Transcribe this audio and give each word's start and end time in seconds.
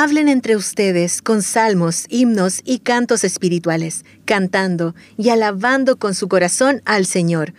Hablen 0.00 0.28
entre 0.28 0.54
ustedes 0.54 1.20
con 1.22 1.42
salmos, 1.42 2.04
himnos 2.08 2.60
y 2.64 2.78
cantos 2.78 3.24
espirituales, 3.24 4.04
cantando 4.26 4.94
y 5.16 5.30
alabando 5.30 5.96
con 5.96 6.14
su 6.14 6.28
corazón 6.28 6.82
al 6.84 7.04
Señor. 7.04 7.54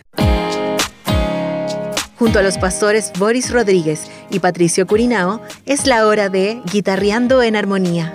Junto 2.18 2.38
a 2.38 2.42
los 2.42 2.56
pastores 2.56 3.12
Boris 3.18 3.50
Rodríguez 3.50 4.06
y 4.30 4.38
Patricio 4.38 4.86
Curinao, 4.86 5.42
es 5.66 5.86
la 5.86 6.06
hora 6.06 6.30
de 6.30 6.62
Guitarreando 6.72 7.42
en 7.42 7.56
Armonía. 7.56 8.10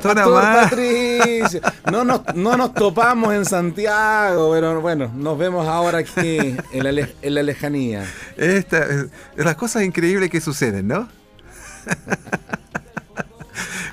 Patricio. 0.00 1.60
No 1.90 2.04
nos, 2.04 2.34
no 2.34 2.56
nos 2.56 2.74
topamos 2.74 3.34
en 3.34 3.44
Santiago, 3.44 4.52
pero 4.52 4.80
bueno, 4.80 5.10
nos 5.14 5.38
vemos 5.38 5.66
ahora 5.66 5.98
aquí 5.98 6.56
en 6.72 6.84
la, 6.84 7.08
en 7.22 7.34
la 7.34 7.42
lejanía. 7.42 8.04
Esta, 8.36 8.86
las 9.36 9.54
cosas 9.56 9.82
increíbles 9.82 10.30
que 10.30 10.40
suceden, 10.40 10.88
¿no? 10.88 11.08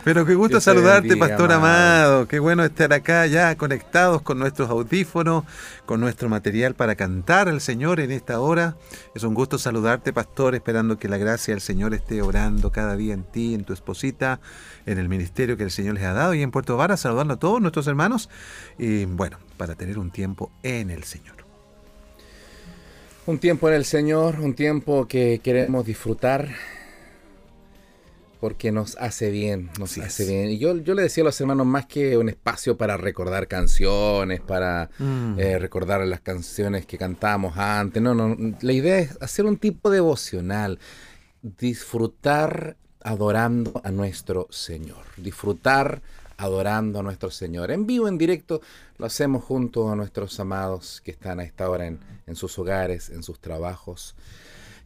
Pero 0.08 0.26
qué 0.26 0.36
gusto 0.36 0.62
saludarte, 0.62 1.18
pastor 1.18 1.52
amado. 1.52 2.30
Qué 2.30 2.40
bueno 2.40 2.64
estar 2.64 2.94
acá 2.94 3.28
ya 3.28 3.58
conectados 3.58 4.22
con 4.22 4.40
nuestros 4.40 4.70
audífonos, 4.70 5.44
con 5.86 6.00
nuestro 6.00 6.30
material 6.30 6.76
para 6.76 6.96
cantar 6.96 7.50
al 7.50 7.60
Señor 7.60 8.00
en 8.00 8.12
esta 8.12 8.40
hora. 8.40 8.78
Es 9.14 9.24
un 9.24 9.34
gusto 9.34 9.58
saludarte, 9.58 10.14
pastor, 10.14 10.56
esperando 10.56 10.98
que 10.98 11.10
la 11.10 11.18
gracia 11.18 11.54
del 11.54 11.60
Señor 11.60 11.94
esté 11.94 12.22
orando 12.22 12.72
cada 12.72 12.96
día 12.96 13.14
en 13.14 13.24
ti, 13.26 13.54
en 13.54 13.66
tu 13.66 13.74
esposita, 13.74 14.40
en 14.86 14.98
el 14.98 15.10
ministerio 15.10 15.58
que 15.58 15.64
el 15.64 15.72
Señor 15.72 15.96
les 15.96 16.06
ha 16.06 16.14
dado 16.14 16.34
y 16.34 16.42
en 16.42 16.52
Puerto 16.52 16.78
Vara, 16.78 16.96
saludando 16.96 17.34
a 17.34 17.38
todos 17.38 17.60
nuestros 17.60 17.86
hermanos 17.88 18.30
y 18.80 19.04
bueno, 19.04 19.40
para 19.58 19.76
tener 19.76 20.00
un 20.00 20.12
tiempo 20.12 20.54
en 20.64 20.90
el 20.90 21.04
Señor. 21.04 21.36
Un 23.26 23.40
tiempo 23.40 23.68
en 23.68 23.76
el 23.76 23.84
Señor, 23.84 24.40
un 24.40 24.54
tiempo 24.54 25.06
que 25.06 25.42
queremos 25.44 25.86
disfrutar 25.86 26.48
porque 28.40 28.72
nos 28.72 28.96
hace 28.98 29.32
bien, 29.32 29.70
nos 29.80 29.98
hace 29.98 30.26
bien. 30.26 30.50
Y 30.50 30.58
yo, 30.58 30.78
yo 30.78 30.94
le 30.94 31.04
decía 31.04 31.24
a 31.24 31.26
los 31.26 31.40
hermanos, 31.42 31.66
más 31.66 31.86
que 31.86 32.18
un 32.18 32.30
espacio 32.30 32.78
para 32.78 32.98
recordar 32.98 33.48
canciones, 33.48 34.42
para 34.42 34.90
mm. 35.00 35.40
eh, 35.40 35.60
recordar 35.60 36.06
las 36.06 36.22
canciones 36.22 36.86
que 36.86 36.98
cantamos 36.98 37.58
antes, 37.58 38.02
no, 38.02 38.14
no, 38.14 38.36
la 38.62 38.74
idea 38.74 39.00
es 39.00 39.18
hacer 39.22 39.46
un 39.46 39.58
tipo 39.58 39.90
devocional, 39.90 40.80
disfrutar 41.42 42.78
adorando 43.02 43.82
a 43.84 43.92
nuestro 43.92 44.48
Señor, 44.50 45.04
disfrutar 45.18 46.02
adorando 46.38 47.00
a 47.00 47.04
nuestro 47.04 47.32
Señor. 47.32 47.72
En 47.72 47.88
vivo, 47.88 48.08
en 48.08 48.18
directo, 48.18 48.62
lo 48.98 49.06
hacemos 49.06 49.44
junto 49.44 49.90
a 49.90 49.96
nuestros 49.96 50.40
amados 50.40 51.02
que 51.04 51.12
están 51.12 51.40
a 51.40 51.44
esta 51.44 51.70
hora 51.70 51.88
en, 51.88 52.00
en 52.28 52.36
sus 52.36 52.58
hogares, 52.60 53.10
en 53.10 53.24
sus 53.24 53.40
trabajos. 53.40 54.16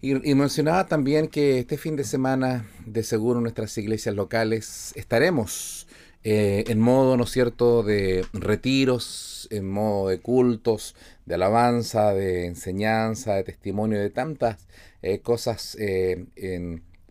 Y, 0.04 0.16
mencionaba 0.34 0.88
también 0.88 1.28
que 1.28 1.60
este 1.60 1.78
fin 1.78 1.96
de 1.96 2.04
semana, 2.04 2.66
de 2.88 3.04
seguro, 3.04 3.40
nuestras 3.40 3.78
iglesias 3.78 4.16
locales 4.16 4.94
estaremos 4.96 5.88
eh, 6.24 6.64
en 6.68 6.80
modo, 6.80 7.18
¿no 7.18 7.26
es 7.26 7.30
cierto?, 7.30 7.84
de 7.84 8.26
retiros, 8.34 9.48
en 9.52 9.70
modo 9.70 10.10
de 10.10 10.20
cultos, 10.20 10.96
de 11.28 11.36
alabanza, 11.36 12.16
de 12.16 12.48
enseñanza, 12.48 13.36
de 13.36 13.44
testimonio, 13.44 14.00
de 14.00 14.10
tantas 14.10 14.68
eh, 15.04 15.20
cosas 15.20 15.78
eh, 15.80 16.26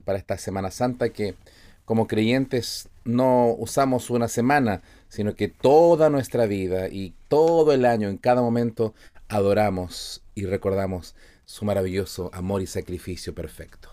para 0.04 0.18
esta 0.18 0.36
Semana 0.36 0.72
Santa 0.72 1.10
que 1.10 1.36
como 1.84 2.08
creyentes 2.08 2.88
no 3.04 3.54
usamos 3.56 4.10
una 4.10 4.26
semana, 4.26 4.82
sino 5.08 5.36
que 5.36 5.46
toda 5.46 6.10
nuestra 6.10 6.46
vida 6.46 6.88
y 6.88 7.14
todo 7.28 7.72
el 7.72 7.84
año, 7.84 8.08
en 8.08 8.16
cada 8.16 8.42
momento, 8.42 8.94
adoramos 9.28 10.22
y 10.34 10.46
recordamos 10.46 11.14
su 11.50 11.64
maravilloso 11.64 12.30
amor 12.32 12.62
y 12.62 12.68
sacrificio 12.68 13.34
perfecto. 13.34 13.90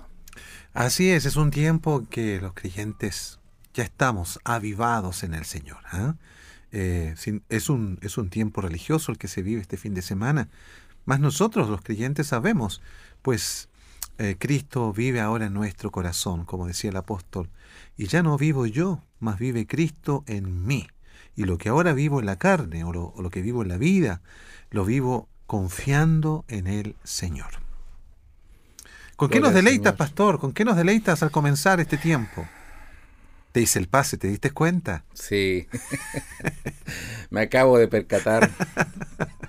Así 0.75 1.09
es, 1.09 1.25
es 1.25 1.37
un 1.37 1.49
tiempo 1.49 2.05
que 2.07 2.39
los 2.39 2.53
creyentes 2.53 3.39
ya 3.73 3.83
estamos 3.83 4.39
avivados 4.43 5.23
en 5.23 5.33
el 5.33 5.43
Señor. 5.43 5.79
¿ah? 5.85 6.17
Eh, 6.71 7.15
es, 7.49 7.69
un, 7.69 7.97
es 8.03 8.19
un 8.19 8.29
tiempo 8.29 8.61
religioso 8.61 9.11
el 9.11 9.17
que 9.17 9.27
se 9.27 9.41
vive 9.41 9.59
este 9.59 9.75
fin 9.75 9.95
de 9.95 10.03
semana, 10.03 10.49
mas 11.05 11.19
nosotros 11.19 11.67
los 11.67 11.81
creyentes 11.81 12.27
sabemos, 12.27 12.83
pues 13.23 13.69
eh, 14.19 14.35
Cristo 14.37 14.93
vive 14.93 15.19
ahora 15.19 15.47
en 15.47 15.53
nuestro 15.53 15.89
corazón, 15.89 16.45
como 16.45 16.67
decía 16.67 16.91
el 16.91 16.97
apóstol, 16.97 17.49
y 17.97 18.05
ya 18.05 18.21
no 18.21 18.37
vivo 18.37 18.67
yo, 18.67 19.01
mas 19.19 19.39
vive 19.39 19.65
Cristo 19.65 20.23
en 20.27 20.67
mí. 20.67 20.87
Y 21.35 21.45
lo 21.45 21.57
que 21.57 21.69
ahora 21.69 21.93
vivo 21.93 22.19
en 22.19 22.27
la 22.27 22.37
carne, 22.37 22.83
o 22.83 22.93
lo, 22.93 23.05
o 23.05 23.21
lo 23.23 23.31
que 23.31 23.41
vivo 23.41 23.63
en 23.63 23.69
la 23.69 23.77
vida, 23.77 24.21
lo 24.69 24.85
vivo 24.85 25.27
confiando 25.47 26.45
en 26.49 26.67
el 26.67 26.95
Señor. 27.03 27.49
¿Con 29.15 29.29
qué 29.29 29.39
nos 29.39 29.53
deleitas, 29.53 29.95
pastor? 29.95 30.39
¿Con 30.39 30.53
qué 30.53 30.63
nos 30.63 30.75
deleitas 30.75 31.23
al 31.23 31.31
comenzar 31.31 31.79
este 31.79 31.97
tiempo? 31.97 32.47
Te 33.51 33.61
hice 33.61 33.79
el 33.79 33.87
pase, 33.87 34.17
¿te 34.17 34.27
diste 34.27 34.51
cuenta? 34.51 35.05
Sí. 35.13 35.67
Me 37.31 37.41
acabo 37.41 37.79
de 37.79 37.87
percatar. 37.87 38.51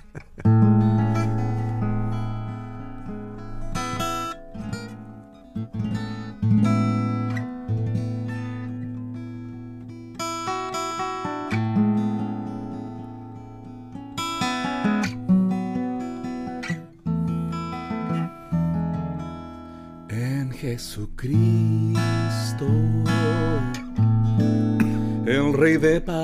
Jesucristo, 20.79 22.65
el 25.25 25.53
Rey 25.53 25.75
de 25.75 25.99
paz, 25.99 26.15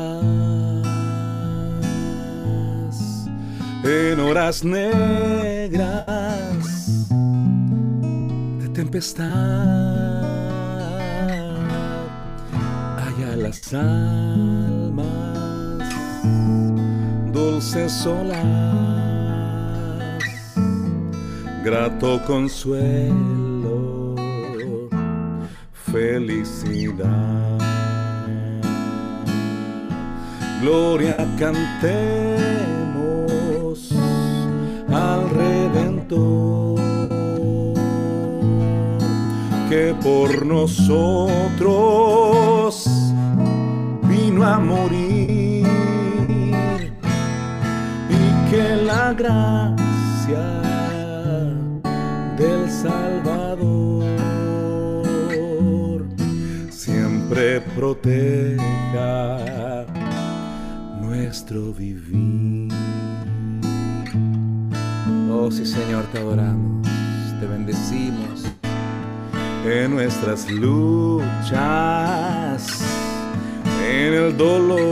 en 3.83 4.17
horas 4.21 4.63
negras 4.63 5.89
de 7.09 8.69
tempestad, 8.69 10.23
allá 12.97 13.35
las 13.35 13.73
almas 13.73 15.03
dulces 17.33 18.05
olas, 18.05 18.45
grato 21.61 22.23
consuelo 22.25 23.44
felicidad. 25.95 27.57
Gloria 30.61 31.16
cantemos 31.39 32.35
al 34.91 35.29
Redentor 35.29 36.79
que 39.69 39.95
por 40.03 40.45
nosotros 40.45 41.69
vino 44.03 44.44
a 44.44 44.59
morir 44.59 45.66
y 48.09 48.50
que 48.50 48.75
la 48.85 49.13
gracia 49.13 50.44
del 52.38 52.69
Salvador 52.69 53.94
proteja 57.75 58.62
nuestro 61.01 61.74
vivir. 61.74 62.72
Oh 65.31 65.50
sí 65.51 65.66
Señor, 65.66 66.06
te 66.12 66.19
adoramos, 66.19 66.88
te 67.39 67.45
bendecimos 67.48 68.45
en 69.66 69.92
nuestras 69.92 70.50
luchas, 70.50 71.57
en 73.83 74.13
el 74.13 74.38
dolor, 74.38 74.86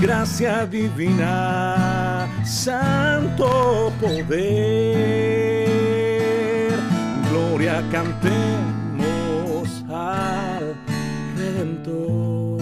gracia 0.01 0.65
divina, 0.65 2.27
santo 2.43 3.93
poder, 4.01 4.27
gloria 7.29 7.83
cantemos 7.91 9.69
al 9.89 10.75
Redentor, 11.37 12.57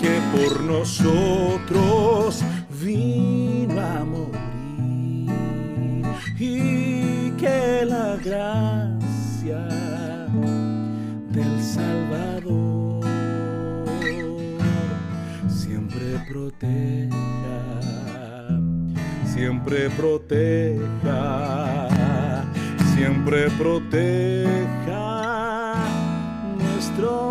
que 0.00 0.20
por 0.32 0.62
nosotros 0.62 2.25
vino 2.96 3.80
a 3.80 4.04
morir 4.04 5.30
y 6.38 7.30
que 7.40 7.84
la 7.84 8.16
gracia 8.24 9.62
del 11.36 11.62
Salvador 11.62 13.04
siempre 15.48 16.06
proteja, 16.30 17.60
siempre 19.34 19.90
proteja, 19.90 21.18
siempre 22.94 23.50
proteja 23.58 25.04
nuestro 26.58 27.25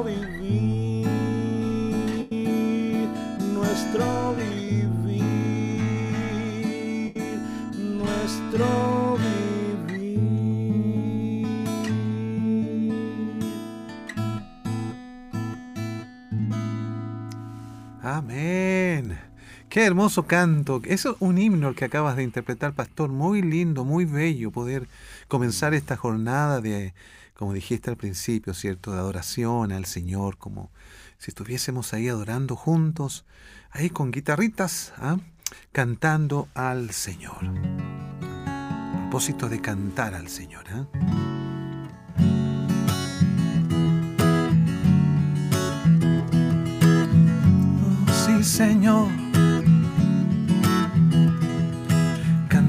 Qué 19.75 19.83
hermoso 19.83 20.25
canto. 20.25 20.81
Eso 20.85 21.09
es 21.11 21.15
un 21.19 21.37
himno 21.37 21.67
el 21.67 21.75
que 21.75 21.83
acabas 21.83 22.15
de 22.15 22.23
interpretar, 22.23 22.71
pastor. 22.71 23.09
Muy 23.09 23.41
lindo, 23.41 23.83
muy 23.83 24.05
bello 24.05 24.49
poder 24.49 24.87
comenzar 25.27 25.73
esta 25.73 25.97
jornada 25.97 26.61
de, 26.61 26.93
como 27.33 27.51
dijiste 27.51 27.89
al 27.89 27.97
principio, 27.97 28.53
¿cierto? 28.53 28.93
De 28.93 28.99
adoración 28.99 29.73
al 29.73 29.83
Señor, 29.83 30.37
como 30.37 30.71
si 31.17 31.31
estuviésemos 31.31 31.93
ahí 31.93 32.07
adorando 32.07 32.55
juntos, 32.55 33.25
ahí 33.69 33.89
con 33.89 34.11
guitarritas, 34.11 34.93
¿ah? 34.95 35.17
cantando 35.73 36.47
al 36.53 36.91
Señor. 36.91 37.43
A 38.47 38.99
propósito 39.09 39.49
de 39.49 39.59
cantar 39.59 40.13
al 40.13 40.29
Señor. 40.29 40.63
¿ah? 40.69 40.87
sí, 48.25 48.41
Señor. 48.41 49.24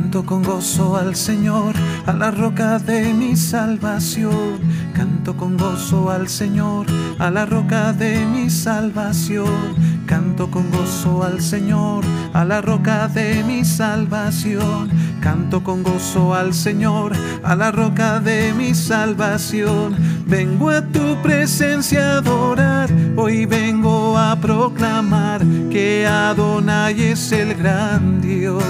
Canto 0.07 0.25
con 0.25 0.45
gozo 0.45 0.97
al 0.97 1.17
Señor, 1.17 1.75
a 2.07 2.13
la 2.13 2.31
roca 2.31 2.79
de 2.79 3.13
mi 3.13 3.35
salvación. 3.35 4.61
Canto 4.95 5.37
con 5.37 5.57
gozo 5.57 6.11
al 6.11 6.29
Señor, 6.29 6.87
a 7.19 7.29
la 7.29 7.45
roca 7.45 7.93
de 7.93 8.25
mi 8.25 8.49
salvación. 8.49 9.75
Canto 10.07 10.49
con 10.49 10.71
gozo 10.71 11.25
al 11.25 11.41
Señor, 11.41 12.05
a 12.33 12.45
la 12.45 12.61
roca 12.61 13.09
de 13.09 13.43
mi 13.43 13.65
salvación. 13.65 14.91
Canto 15.21 15.65
con 15.65 15.83
gozo 15.83 16.35
al 16.35 16.55
Señor, 16.55 17.13
a 17.43 17.57
la 17.57 17.73
roca 17.73 18.21
de 18.21 18.55
mi 18.55 18.77
salvación. 18.77 19.97
Vengo 20.25 20.71
a 20.71 20.83
tu 20.83 21.21
presencia 21.21 22.13
a 22.13 22.19
adorar, 22.19 22.91
hoy 23.17 23.45
vengo 23.45 24.17
a 24.17 24.37
proclamar 24.37 25.45
que 25.69 26.07
Adonai 26.07 27.03
es 27.03 27.33
el 27.33 27.57
gran 27.57 28.21
Dios. 28.21 28.63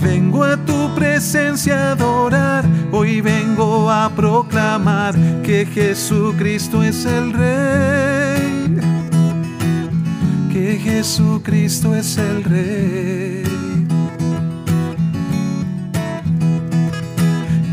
Vengo 0.00 0.44
a 0.44 0.56
tu 0.56 0.94
presencia 0.94 1.88
a 1.88 1.92
adorar, 1.92 2.64
hoy 2.92 3.20
vengo 3.20 3.90
a 3.90 4.08
proclamar 4.14 5.14
que 5.42 5.66
Jesucristo 5.66 6.82
es 6.82 7.04
el 7.04 7.32
Rey. 7.32 8.76
Que 10.52 10.78
Jesucristo 10.78 11.94
es 11.94 12.16
el 12.18 12.44
Rey. 12.44 13.42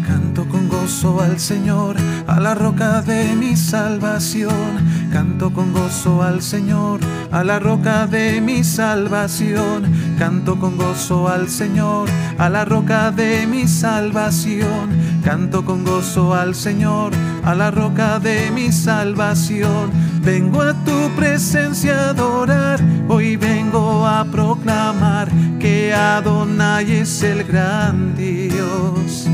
Canto 0.07 0.47
con 0.49 0.67
gozo 0.67 1.21
al 1.21 1.39
Señor, 1.39 1.95
a 2.27 2.39
la 2.39 2.55
roca 2.55 3.01
de 3.01 3.35
mi 3.35 3.55
salvación. 3.55 5.04
Canto 5.15 5.53
con 5.53 5.71
gozo 5.71 6.21
al 6.23 6.41
Señor, 6.41 6.99
a 7.31 7.45
la 7.45 7.57
roca 7.57 8.05
de 8.05 8.41
mi 8.41 8.65
salvación. 8.65 9.85
Canto 10.19 10.59
con 10.59 10.75
gozo 10.75 11.29
al 11.29 11.47
Señor, 11.47 12.09
a 12.37 12.49
la 12.49 12.65
roca 12.65 13.11
de 13.11 13.47
mi 13.47 13.65
salvación. 13.65 14.89
Canto 15.23 15.63
con 15.63 15.85
gozo 15.85 16.33
al 16.33 16.53
Señor, 16.53 17.13
a 17.45 17.55
la 17.55 17.71
roca 17.71 18.19
de 18.19 18.51
mi 18.51 18.73
salvación. 18.73 19.89
Vengo 20.21 20.61
a 20.61 20.73
tu 20.83 21.09
presencia 21.15 22.07
a 22.07 22.09
adorar, 22.09 22.81
hoy 23.07 23.37
vengo 23.37 24.05
a 24.05 24.25
proclamar 24.25 25.29
que 25.61 25.93
Adonai 25.93 26.91
es 26.91 27.23
el 27.23 27.45
gran 27.45 28.17
Dios. 28.17 29.29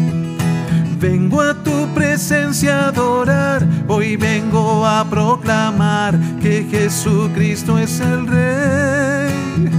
Vengo 0.99 1.41
a 1.41 1.55
presencia 2.01 2.87
adorar, 2.87 3.63
hoy 3.87 4.15
vengo 4.15 4.83
a 4.83 5.07
proclamar 5.07 6.19
que 6.41 6.65
Jesucristo 6.67 7.77
es 7.77 7.99
el 7.99 8.25
Rey. 8.25 9.69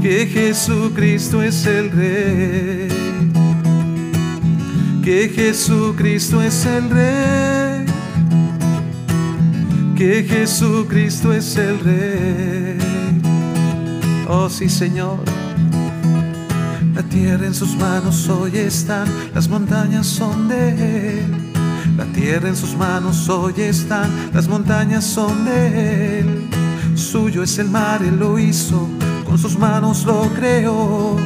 Que 0.00 0.26
Jesucristo 0.26 1.42
es 1.42 1.66
el 1.66 1.90
Rey. 1.90 2.88
Que 5.04 5.28
Jesucristo 5.28 6.40
es 6.40 6.64
el 6.64 6.88
Rey. 6.88 7.84
Que 9.96 10.24
Jesucristo 10.24 11.34
es 11.34 11.56
el 11.56 11.78
Rey. 11.80 12.78
Oh 14.26 14.48
sí, 14.48 14.70
Señor. 14.70 15.43
La 16.94 17.02
tierra 17.02 17.46
en 17.46 17.54
sus 17.54 17.74
manos 17.76 18.28
hoy 18.28 18.56
están, 18.56 19.08
las 19.34 19.48
montañas 19.48 20.06
son 20.06 20.46
de 20.46 21.18
Él. 21.18 21.52
La 21.96 22.04
tierra 22.06 22.48
en 22.48 22.54
sus 22.56 22.76
manos 22.76 23.28
hoy 23.28 23.54
están, 23.56 24.30
las 24.32 24.46
montañas 24.46 25.04
son 25.04 25.44
de 25.44 26.20
Él. 26.20 26.48
Suyo 26.94 27.42
es 27.42 27.58
el 27.58 27.68
mar, 27.68 28.00
Él 28.00 28.16
lo 28.20 28.38
hizo, 28.38 28.88
con 29.26 29.36
sus 29.38 29.58
manos 29.58 30.04
lo 30.04 30.22
creó. 30.34 31.16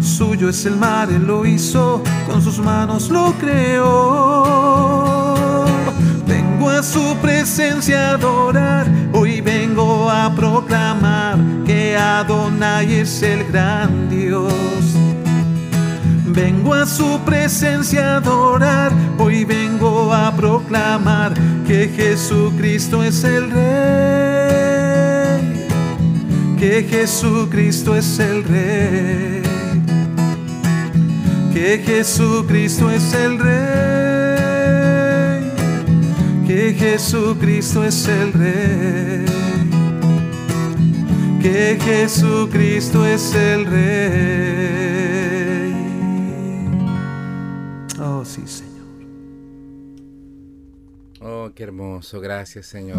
Suyo 0.00 0.48
es 0.48 0.64
el 0.66 0.76
mar, 0.76 1.10
Él 1.10 1.26
lo 1.26 1.44
hizo, 1.44 2.04
con 2.28 2.40
sus 2.40 2.60
manos 2.60 3.10
lo 3.10 3.32
creó. 3.32 4.44
Vengo 6.24 6.70
a 6.70 6.84
su 6.84 7.16
presencia 7.20 8.12
adorar, 8.12 8.86
hoy 9.12 9.40
vengo 9.40 10.08
a 10.08 10.32
proclamar 10.36 11.36
que 11.66 11.96
Adonai 11.96 12.94
es 12.94 13.22
el 13.22 13.44
gran 13.50 14.08
Dios. 14.08 14.89
Vengo 16.32 16.74
a 16.74 16.86
su 16.86 17.20
presencia 17.24 18.14
a 18.14 18.16
adorar, 18.16 18.92
hoy 19.18 19.44
vengo 19.44 20.12
a 20.12 20.34
proclamar 20.34 21.34
que 21.66 21.88
Jesucristo 21.88 23.02
es 23.02 23.24
el 23.24 23.50
Rey. 23.50 23.70
Que 26.58 26.82
Jesucristo 26.88 27.94
es 27.96 28.18
el 28.18 28.44
Rey. 28.44 29.42
Que 31.52 31.82
Jesucristo 31.84 32.90
es 32.90 33.14
el 33.14 33.38
Rey. 33.38 34.00
Jesucristo 36.80 37.84
es 37.84 38.08
el 38.08 38.32
Rey, 38.32 39.26
que 41.42 41.78
Jesucristo 41.80 43.04
es 43.04 43.34
el 43.34 43.66
Rey. 43.66 44.99
Oh, 51.42 51.54
qué 51.54 51.62
hermoso, 51.62 52.20
gracias, 52.20 52.66
Señor. 52.66 52.98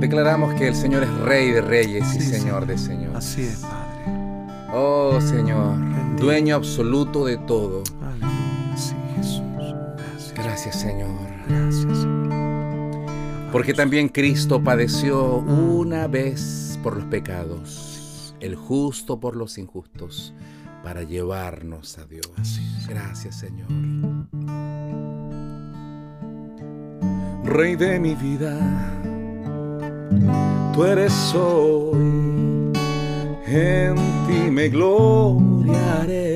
declaramos 0.00 0.54
que 0.54 0.68
el 0.68 0.74
Señor 0.74 1.02
es 1.02 1.14
Rey 1.18 1.50
de 1.50 1.60
Reyes 1.60 2.14
y 2.14 2.20
Señor 2.20 2.66
de 2.66 2.78
Señores. 2.78 3.14
Así 3.14 3.42
es, 3.42 3.58
Padre. 3.58 4.72
Oh 4.72 5.20
Señor, 5.20 5.76
dueño 6.16 6.56
absoluto 6.56 7.26
de 7.26 7.36
todo. 7.36 7.82
Aleluya, 8.00 8.76
sí, 8.76 8.94
Jesús. 9.16 9.42
Gracias. 9.54 10.34
Gracias, 10.34 10.80
Señor. 10.80 11.10
Gracias, 11.46 12.07
Porque 13.52 13.74
también 13.74 14.08
Cristo 14.08 14.62
padeció 14.62 15.36
una 15.36 16.06
vez 16.06 16.78
por 16.82 16.96
los 16.96 17.04
pecados, 17.06 18.34
el 18.40 18.54
justo 18.56 19.20
por 19.20 19.36
los 19.36 19.58
injustos, 19.58 20.34
para 20.82 21.02
llevarnos 21.02 21.98
a 21.98 22.04
Dios. 22.04 22.30
Gracias, 22.88 23.38
Señor. 23.38 23.68
Rey 27.44 27.76
de 27.76 27.98
mi 27.98 28.14
vida 28.14 28.98
tú 30.74 30.84
eres 30.84 31.34
hoy, 31.34 32.72
en 33.46 33.94
ti 34.26 34.50
me 34.50 34.68
gloriaré. 34.68 36.28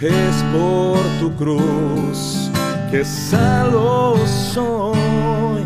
Es 0.00 0.44
por 0.52 0.98
tu 1.20 1.34
cruz 1.36 2.47
que 2.90 3.04
salvo 3.04 4.16
soy, 4.26 5.64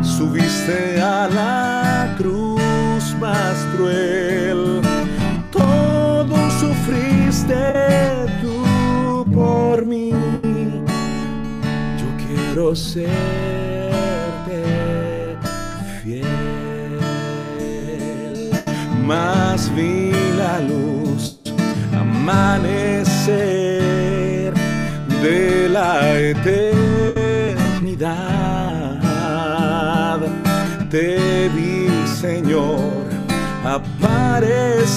subiste 0.02 1.00
a 1.00 1.28
la 1.28 2.14
cruz 2.16 3.16
más 3.20 3.66
cruel. 3.74 4.80
Todo 5.50 6.36
sufriste 6.60 8.11
quiero 12.52 12.76
serte 12.76 13.14
fiel. 16.02 16.90
Más 19.06 19.74
vi 19.74 20.12
la 20.36 20.60
luz 20.60 21.40
amanecer 21.98 23.32
de 25.22 25.68
la 25.70 26.18
eternidad 26.18 26.92
te 30.90 31.48
vi, 31.56 31.88
Señor, 32.06 33.08
aparecer 33.64 34.92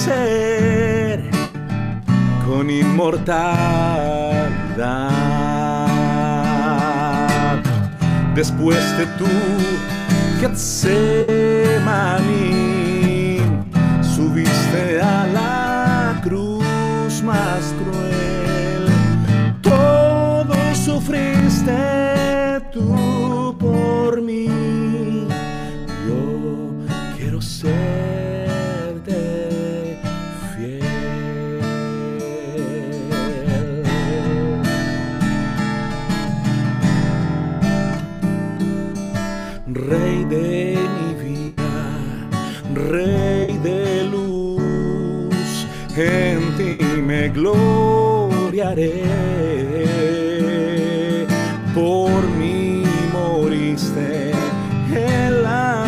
con 2.46 2.68
inmortalidad. 2.68 3.26
Después 8.36 8.84
de 8.98 9.06
tu 9.16 9.26
Getsemaní, 10.38 10.60
subiste 14.02 15.00
a 15.00 15.26
la 15.26 16.20
cruz 16.22 17.22
más 17.24 17.74
cruel. 17.78 18.84
Todo 19.62 20.54
sufriste 20.74 22.60
tú 22.74 23.56
por 23.58 24.20
mí 24.20 24.50
serte 27.56 28.05
Por 51.74 52.28
mí 52.38 52.82
moriste 53.10 54.32
en 54.92 55.42
la 55.42 55.86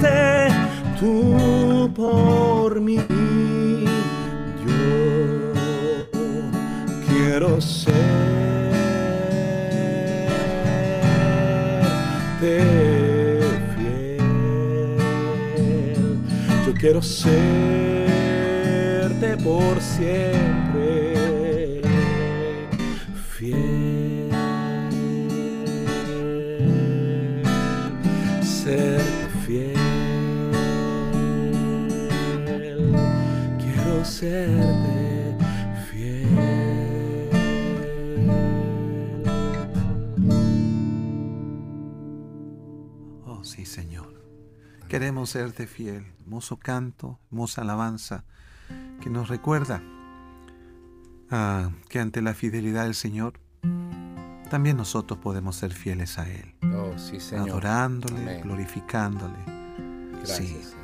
sufriste 0.00 0.48
tú 0.98 1.90
por 1.94 2.80
mí. 2.80 2.96
Yo 4.66 6.02
quiero 7.08 7.60
ser 7.60 7.92
fiel. 13.76 14.20
Yo 16.66 16.72
quiero 16.74 17.02
serte 17.02 18.16
por 19.42 19.80
siempre 19.80 21.09
Serte 34.20 35.34
Queremos 44.88 45.30
serte 45.30 45.66
fiel, 45.66 46.04
hermoso 46.20 46.58
canto, 46.58 47.18
hermosa 47.30 47.62
alabanza, 47.62 48.24
que 49.00 49.08
nos 49.08 49.30
recuerda 49.30 49.82
ah, 51.30 51.70
que 51.88 51.98
ante 51.98 52.20
la 52.20 52.34
fidelidad 52.34 52.84
del 52.84 52.94
Señor, 52.94 53.40
también 54.50 54.76
nosotros 54.76 55.18
podemos 55.20 55.56
ser 55.56 55.72
fieles 55.72 56.18
a 56.18 56.28
Él. 56.28 56.54
Oh, 56.74 56.98
sí, 56.98 57.20
Señor. 57.20 57.48
Adorándole, 57.48 58.42
glorificándole. 58.42 59.38
Gracias. 60.22 60.76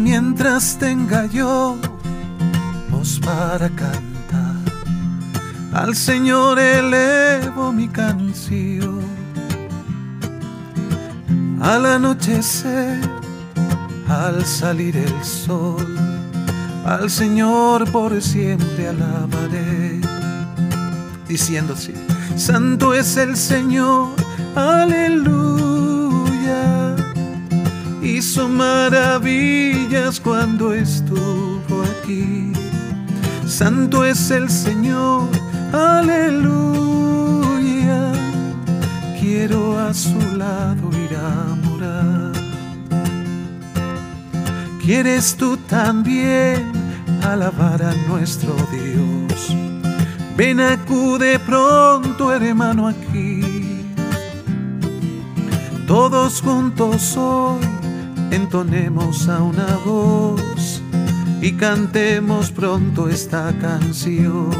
Mientras 0.00 0.78
tenga 0.78 1.26
yo 1.26 1.76
voz 2.90 3.20
para 3.20 3.68
cantar 3.68 4.56
al 5.72 5.94
Señor 5.94 6.58
elevo 6.58 7.72
mi 7.72 7.86
canción. 7.88 9.00
Al 11.60 11.84
anochecer, 11.84 12.98
al 14.08 14.44
salir 14.46 14.96
el 14.96 15.24
sol, 15.24 15.86
al 16.86 17.10
Señor 17.10 17.90
por 17.92 18.20
siempre 18.22 18.88
alabaré. 18.88 20.00
Diciendo 21.28 21.74
así, 21.74 21.92
Santo 22.36 22.94
es 22.94 23.16
el 23.18 23.36
Señor, 23.36 24.08
aleluya. 24.56 25.79
Hizo 28.02 28.48
maravillas 28.48 30.18
cuando 30.20 30.72
estuvo 30.72 31.82
aquí. 31.82 32.50
Santo 33.46 34.06
es 34.06 34.30
el 34.30 34.48
Señor, 34.48 35.28
aleluya. 35.70 36.80
Quiero 39.20 39.78
a 39.78 39.92
su 39.92 40.18
lado 40.36 40.88
ir 41.04 41.14
a 41.14 41.54
morar. 41.62 42.32
¿Quieres 44.82 45.36
tú 45.36 45.58
también 45.68 46.72
alabar 47.22 47.82
a 47.82 47.92
nuestro 48.08 48.56
Dios? 48.72 49.54
Ven, 50.38 50.58
acude 50.60 51.38
pronto, 51.40 52.32
hermano, 52.32 52.88
aquí. 52.88 53.84
Todos 55.86 56.40
juntos 56.40 57.14
hoy 57.18 57.79
entonemos 58.30 59.28
a 59.28 59.42
una 59.42 59.76
voz 59.84 60.82
y 61.40 61.52
cantemos 61.52 62.50
pronto 62.50 63.08
esta 63.08 63.52
canción. 63.60 64.50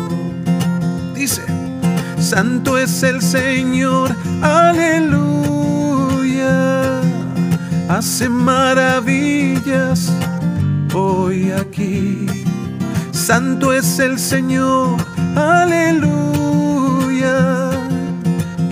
Dice, 1.15 1.43
Santo 2.19 2.79
es 2.79 3.03
el 3.03 3.21
Señor, 3.21 4.15
aleluya, 4.43 5.41
hace 7.89 8.29
maravillas 8.29 10.11
hoy 10.95 11.50
aquí. 11.53 12.27
Santo 13.12 13.73
es 13.73 13.99
el 13.99 14.19
Señor, 14.19 14.97
aleluya, 15.37 16.61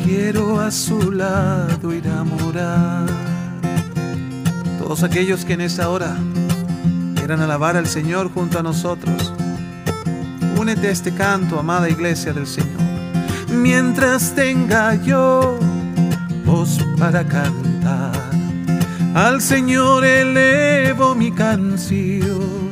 quiero 0.04 0.60
a 0.60 0.70
su 0.70 1.12
lado 1.12 1.92
ir 1.92 2.08
a 2.08 2.24
morar. 2.24 3.27
Todos 4.88 5.02
aquellos 5.02 5.44
que 5.44 5.52
en 5.52 5.60
esa 5.60 5.90
hora 5.90 6.16
quieran 7.14 7.42
alabar 7.42 7.76
al 7.76 7.86
Señor 7.86 8.32
junto 8.32 8.58
a 8.58 8.62
nosotros, 8.62 9.34
únete 10.58 10.88
a 10.88 10.90
este 10.90 11.12
canto, 11.12 11.58
amada 11.58 11.90
iglesia 11.90 12.32
del 12.32 12.46
Señor. 12.46 12.80
Mientras 13.50 14.34
tenga 14.34 14.94
yo 14.94 15.58
voz 16.46 16.78
para 16.98 17.22
cantar, 17.22 18.12
al 19.14 19.42
Señor 19.42 20.06
elevo 20.06 21.14
mi 21.14 21.32
canción. 21.32 22.70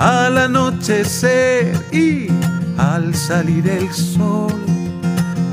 Al 0.00 0.38
anochecer 0.38 1.72
y 1.92 2.26
al 2.76 3.14
salir 3.14 3.68
el 3.68 3.92
sol, 3.92 4.60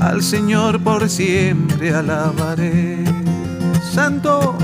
al 0.00 0.20
Señor 0.20 0.80
por 0.80 1.08
siempre 1.08 1.94
alabaré. 1.94 2.93
Santo, 3.94 4.58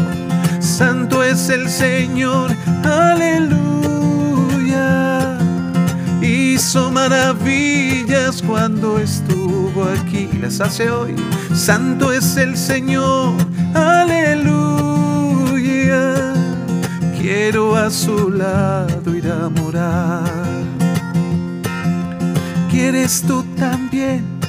santo 0.58 1.22
es 1.22 1.48
el 1.50 1.68
Señor, 1.70 2.50
aleluya. 2.82 3.38
Hizo 6.20 6.90
maravillas 6.90 8.42
cuando 8.42 8.98
estuvo 8.98 9.84
aquí, 9.84 10.28
las 10.42 10.60
hace 10.60 10.90
hoy. 10.90 11.14
Santo 11.54 12.12
es 12.12 12.36
el 12.38 12.56
Señor, 12.56 13.34
aleluya. 13.72 14.64
Quiero 17.16 17.76
a 17.76 17.88
su 17.88 18.30
lado 18.30 19.14
ir 19.14 19.30
a 19.30 19.48
morar. 19.48 20.24
¿Quieres 22.68 23.22
tú 23.22 23.44
también 23.56 24.39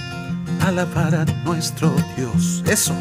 alabar 0.61 1.15
a 1.15 1.25
nuestro 1.43 1.93
Dios? 2.15 2.63
Eso. 2.67 2.93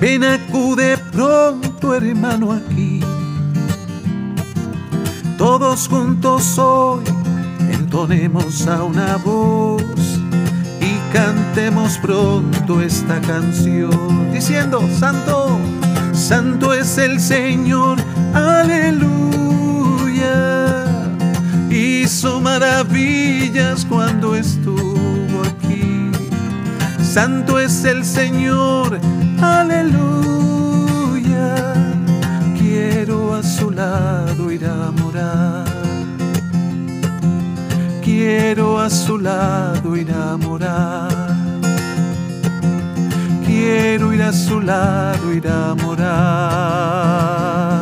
Ven, 0.00 0.24
acude 0.24 0.96
pronto, 1.12 1.94
hermano, 1.94 2.52
aquí. 2.52 3.00
Todos 5.36 5.88
juntos 5.88 6.58
hoy 6.58 7.04
entonemos 7.70 8.66
a 8.66 8.82
una 8.82 9.16
voz 9.16 9.82
y 10.80 11.12
cantemos 11.12 11.96
pronto 11.98 12.80
esta 12.80 13.20
canción, 13.20 14.32
diciendo, 14.32 14.80
Santo, 14.98 15.58
Santo 16.12 16.74
es 16.74 16.98
el 16.98 17.20
Señor, 17.20 17.98
aleluya. 18.34 19.06
Hizo 21.70 22.40
maravillas 22.40 23.84
cuando 23.84 24.34
estuvo. 24.34 25.07
Santo 27.08 27.58
es 27.58 27.84
el 27.84 28.04
Señor, 28.04 29.00
aleluya. 29.40 30.04
Quiero 32.58 33.34
a 33.34 33.42
su 33.42 33.70
lado 33.70 34.52
ir 34.52 34.66
a 34.66 34.90
morar. 34.90 35.64
Quiero 38.02 38.78
a 38.78 38.90
su 38.90 39.18
lado 39.18 39.96
ir 39.96 40.12
a 40.12 40.36
morar. 40.36 41.34
Quiero 43.46 44.12
ir 44.12 44.22
a 44.22 44.32
su 44.32 44.60
lado 44.60 45.32
ir 45.32 45.48
a 45.48 45.74
morar. 45.74 47.77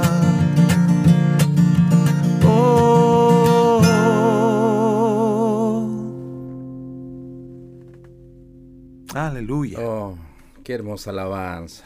Aleluya. 9.27 9.81
Oh, 9.81 10.17
qué 10.63 10.73
hermosa 10.75 11.11
alabanza. 11.11 11.83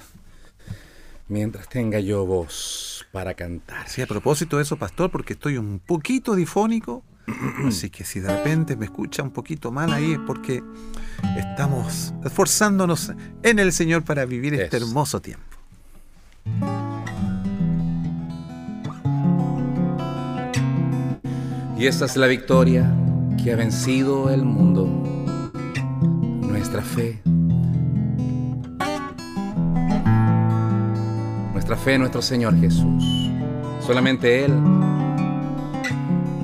Mientras 1.29 1.69
tenga 1.69 1.99
yo 1.99 2.27
voz 2.27 3.07
para 3.13 3.33
cantar. 3.35 3.89
Sí, 3.89 4.03
a 4.03 4.07
propósito 4.07 4.57
de 4.59 4.65
eso, 4.65 4.77
pastor, 4.77 5.11
porque 5.11 5.33
estoy 5.33 5.57
un 5.57 5.79
poquito 5.79 6.35
difónico, 6.35 7.03
así 7.67 7.89
que 7.89 8.05
si 8.05 8.21
de 8.21 8.37
repente 8.37 8.77
me 8.77 8.85
escucha 8.85 9.23
un 9.23 9.31
poquito 9.31 9.73
mal 9.73 9.91
ahí 9.93 10.13
es 10.13 10.19
porque 10.27 10.63
estamos 11.39 12.13
esforzándonos 12.25 13.13
en 13.43 13.59
el 13.59 13.73
Señor 13.73 14.05
para 14.05 14.27
vivir 14.27 14.53
este 14.55 14.77
hermoso 14.77 15.21
tiempo. 15.23 15.45
Y 21.79 21.87
esa 21.87 22.05
es 22.05 22.17
la 22.17 22.27
victoria 22.27 22.95
que 23.43 23.53
ha 23.53 23.57
vencido 23.57 24.29
el 24.29 24.45
mundo. 24.45 25.20
Nuestra 26.61 26.83
fe. 26.83 27.19
Nuestra 31.55 31.75
fe 31.75 31.95
en 31.95 32.01
nuestro 32.01 32.21
Señor 32.21 32.55
Jesús. 32.61 33.31
Solamente 33.81 34.45
Él. 34.45 34.53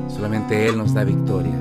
Solamente 0.09 0.69
Él 0.69 0.79
nos 0.79 0.95
da 0.95 1.05
victoria. 1.05 1.53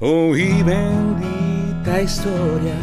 Oí 0.00 0.62
bendita 0.62 2.00
historia 2.00 2.74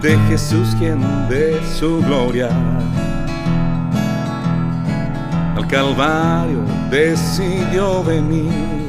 de 0.00 0.16
Jesús 0.28 0.68
quien 0.78 1.00
de 1.28 1.60
su 1.80 2.00
gloria 2.00 2.48
al 5.56 5.66
Calvario 5.66 6.60
decidió 6.92 8.04
venir 8.04 8.81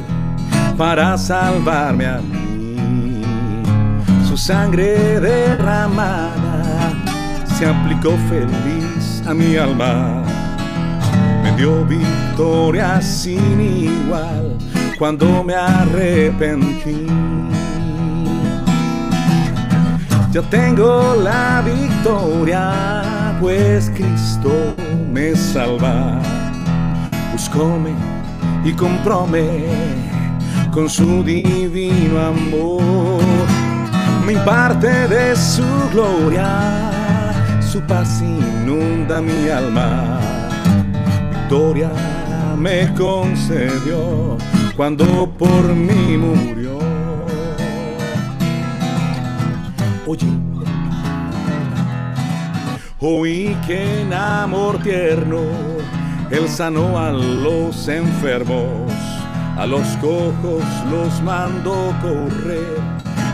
para 0.76 1.16
salvarme 1.16 2.06
a 2.06 2.18
mí. 2.18 3.22
Su 4.26 4.36
sangre 4.36 5.20
derramada 5.20 6.92
se 7.58 7.66
aplicó 7.66 8.16
feliz 8.28 9.22
a 9.26 9.34
mi 9.34 9.56
alma. 9.56 10.22
Me 11.42 11.52
dio 11.56 11.84
victoria 11.84 13.00
sin 13.00 13.60
igual 13.60 14.56
cuando 14.98 15.44
me 15.44 15.54
arrepentí. 15.54 17.06
Yo 20.32 20.42
tengo 20.44 21.14
la 21.22 21.62
victoria, 21.64 23.36
pues 23.40 23.90
Cristo 23.90 24.74
me 25.12 25.36
salva. 25.36 26.20
Buscóme 27.32 27.90
y 28.64 28.72
compróme 28.72 30.13
con 30.74 30.90
su 30.90 31.22
divino 31.22 32.18
amor. 32.20 33.22
Me 34.26 34.32
imparte 34.32 35.06
de 35.06 35.36
su 35.36 35.62
gloria, 35.92 37.60
su 37.60 37.80
paz 37.82 38.20
inunda 38.20 39.20
mi 39.20 39.48
alma. 39.48 40.18
Victoria 41.30 41.92
me 42.58 42.92
concedió 42.94 44.36
cuando 44.76 45.30
por 45.38 45.62
mí 45.74 46.16
murió. 46.16 46.78
Oye, 50.06 50.26
oí 52.98 53.56
que 53.66 54.02
en 54.02 54.12
amor 54.12 54.78
tierno 54.82 55.42
él 56.30 56.48
sanó 56.48 56.98
a 56.98 57.12
los 57.12 57.86
enfermos, 57.86 58.92
a 59.56 59.66
los 59.66 59.86
cojos 59.98 60.62
los 60.90 61.22
mandó 61.22 61.94
correr, 62.02 62.78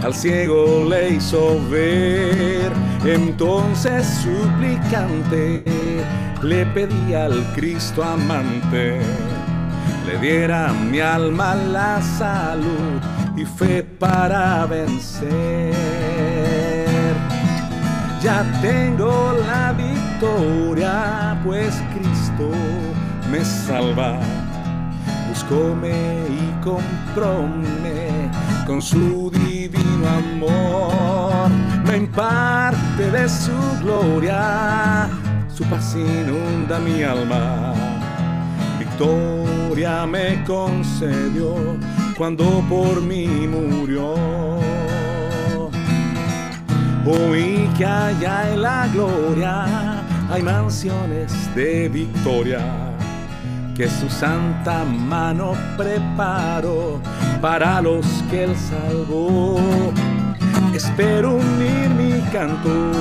al 0.02 0.14
ciego 0.14 0.84
le 0.88 1.10
hizo 1.14 1.58
ver. 1.70 2.72
Entonces 3.04 4.06
suplicante 4.22 5.64
le 6.42 6.66
pedí 6.66 7.14
al 7.14 7.42
Cristo 7.54 8.02
amante, 8.02 9.00
le 10.06 10.18
diera 10.18 10.72
mi 10.72 11.00
alma 11.00 11.54
la 11.54 12.00
salud 12.02 13.00
y 13.36 13.44
fe 13.44 13.82
para 13.82 14.66
vencer. 14.66 15.74
Ya 18.22 18.44
tengo 18.60 19.34
la 19.46 19.72
victoria, 19.72 21.40
pues 21.42 21.82
Cristo 21.94 22.50
me 23.30 23.42
salva. 23.42 24.20
Buscóme 25.50 26.28
y 26.28 26.62
compróme 26.62 28.30
con 28.66 28.80
su 28.80 29.30
divino 29.32 30.08
amor. 30.08 31.50
Me 31.84 31.96
imparte 31.96 33.10
de 33.10 33.28
su 33.28 33.50
gloria, 33.82 35.08
su 35.52 35.64
paz 35.64 35.96
inunda 35.96 36.78
mi 36.78 37.02
alma. 37.02 37.74
Victoria 38.78 40.06
me 40.06 40.44
concedió 40.44 41.56
cuando 42.16 42.44
por 42.68 43.00
mí 43.02 43.26
murió. 43.26 44.14
Oí 47.04 47.68
que 47.76 47.84
allá 47.84 48.52
en 48.52 48.62
la 48.62 48.86
gloria 48.92 50.04
hay 50.30 50.42
mansiones 50.42 51.52
de 51.56 51.88
victoria 51.88 52.89
que 53.80 53.88
su 53.88 54.10
santa 54.10 54.84
mano 54.84 55.54
preparó 55.78 57.00
para 57.40 57.80
los 57.80 58.04
que 58.30 58.44
él 58.44 58.54
salvó. 58.54 59.58
Espero 60.74 61.36
unir 61.36 61.88
mi 61.88 62.20
canto 62.30 62.92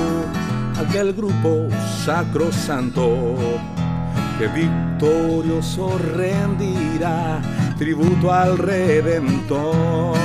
al 0.78 0.90
del 0.90 1.12
grupo 1.12 1.68
sacrosanto 2.02 3.36
que 4.38 4.48
victorioso 4.48 5.98
rendirá 6.16 7.42
tributo 7.76 8.32
al 8.32 8.56
Redentor. 8.56 10.16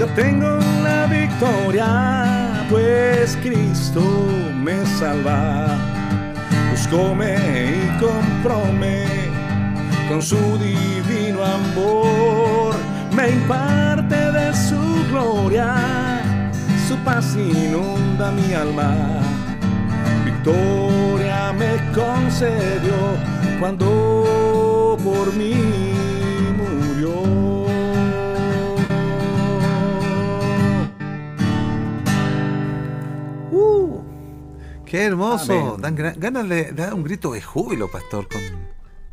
Ya 0.00 0.06
tengo 0.14 0.58
la 0.82 1.06
victoria, 1.08 2.64
pues 2.70 3.36
Cristo 3.42 4.00
me 4.64 4.82
salva. 4.98 5.91
Buscóme 6.72 7.36
y 7.36 8.00
compróme 8.00 9.04
con 10.08 10.22
su 10.22 10.38
divino 10.56 11.44
amor. 11.44 12.74
Me 13.14 13.28
imparte 13.28 14.16
de 14.16 14.54
su 14.54 14.80
gloria, 15.10 16.22
su 16.88 16.96
paz 17.04 17.36
inunda 17.36 18.30
mi 18.30 18.54
alma. 18.54 18.90
Victoria 20.24 21.52
me 21.52 21.76
concedió 21.92 23.18
cuando 23.60 24.96
por 25.04 25.30
mí 25.34 25.54
murió. 26.56 27.41
¡Qué 34.92 35.04
hermoso! 35.04 35.78
Dan 35.80 35.96
ganas 35.96 36.46
de 36.50 36.72
dar 36.72 36.92
un 36.92 37.02
grito 37.02 37.32
de 37.32 37.40
júbilo, 37.40 37.90
pastor, 37.90 38.28
con 38.28 38.42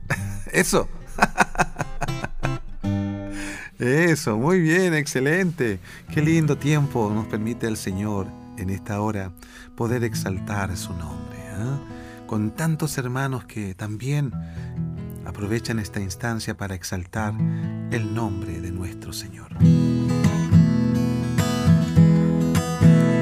eso. 0.51 0.89
Eso, 3.79 4.37
muy 4.37 4.59
bien, 4.59 4.93
excelente. 4.93 5.79
Qué 6.13 6.21
lindo 6.21 6.57
tiempo 6.57 7.09
nos 7.15 7.27
permite 7.27 7.65
el 7.65 7.77
Señor 7.77 8.27
en 8.57 8.71
esta 8.71 8.99
hora 8.99 9.31
poder 9.77 10.03
exaltar 10.03 10.75
su 10.75 10.91
nombre. 10.91 11.39
¿ah? 11.53 11.79
Con 12.27 12.51
tantos 12.51 12.97
hermanos 12.97 13.45
que 13.45 13.73
también 13.73 14.33
aprovechan 15.25 15.79
esta 15.79 16.01
instancia 16.01 16.57
para 16.57 16.75
exaltar 16.75 17.33
el 17.91 18.13
nombre 18.13 18.59
de 18.59 18.71
nuestro 18.71 19.13
Señor. 19.13 19.47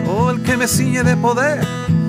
Oh, 0.07 0.31
el 0.31 0.41
que 0.41 0.57
me 0.57 0.67
ciñe 0.67 1.03
de 1.03 1.15
poder. 1.17 2.06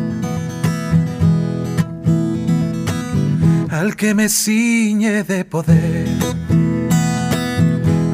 Al 3.71 3.97
que 3.97 4.15
me 4.15 4.29
ciñe 4.29 5.23
de 5.25 5.45
poder. 5.45 6.09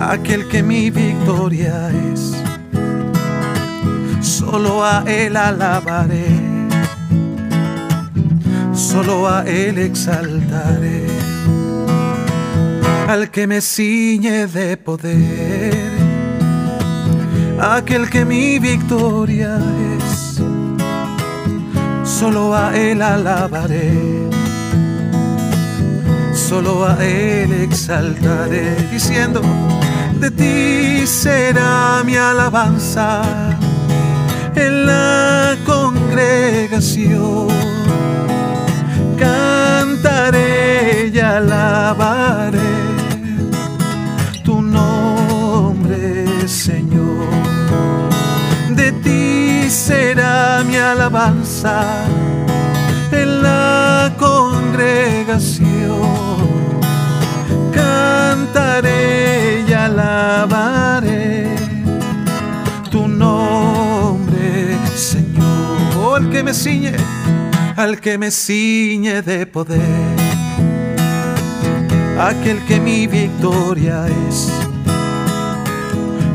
Aquel 0.00 0.48
que 0.48 0.62
mi 0.62 0.90
victoria 0.90 1.90
es. 2.12 2.34
Solo 4.20 4.84
a 4.84 5.04
él 5.06 5.36
alabaré. 5.36 6.26
Solo 8.72 9.28
a 9.28 9.44
él 9.44 9.78
exaltaré 9.78 11.06
al 13.08 13.30
que 13.30 13.46
me 13.46 13.60
ciñe 13.60 14.46
de 14.46 14.76
poder, 14.76 15.92
aquel 17.60 18.08
que 18.08 18.24
mi 18.24 18.58
victoria 18.58 19.58
es, 19.98 20.40
solo 22.02 22.54
a 22.54 22.74
él 22.74 23.02
alabaré, 23.02 24.30
solo 26.34 26.86
a 26.86 26.96
él 27.04 27.52
exaltaré, 27.52 28.74
diciendo, 28.90 29.42
de 30.18 30.30
ti 30.30 31.06
será 31.06 32.02
mi 32.04 32.16
alabanza 32.16 33.22
en 34.54 34.86
la 34.86 35.56
congregación. 35.64 37.48
Cantaré 39.18 41.10
y 41.14 41.18
alabaré 41.18 42.58
tu 44.44 44.62
nombre, 44.62 46.26
Señor. 46.48 47.28
De 48.70 48.92
ti 48.92 49.68
será 49.70 50.62
mi 50.66 50.76
alabanza 50.76 52.06
en 53.12 53.42
la 53.42 54.12
congregación. 54.18 56.23
Cantaré 58.54 59.64
y 59.68 59.72
alabaré 59.72 61.48
tu 62.88 63.08
nombre, 63.08 64.78
Señor. 64.94 66.22
El 66.22 66.30
que 66.30 66.42
me 66.44 66.54
ciñe, 66.54 66.92
al 67.76 68.00
que 68.00 68.16
me 68.16 68.30
ciñe 68.30 69.22
de 69.22 69.44
poder 69.46 70.14
aquel 72.20 72.64
que 72.64 72.78
mi 72.78 73.08
victoria 73.08 74.06
es. 74.28 74.52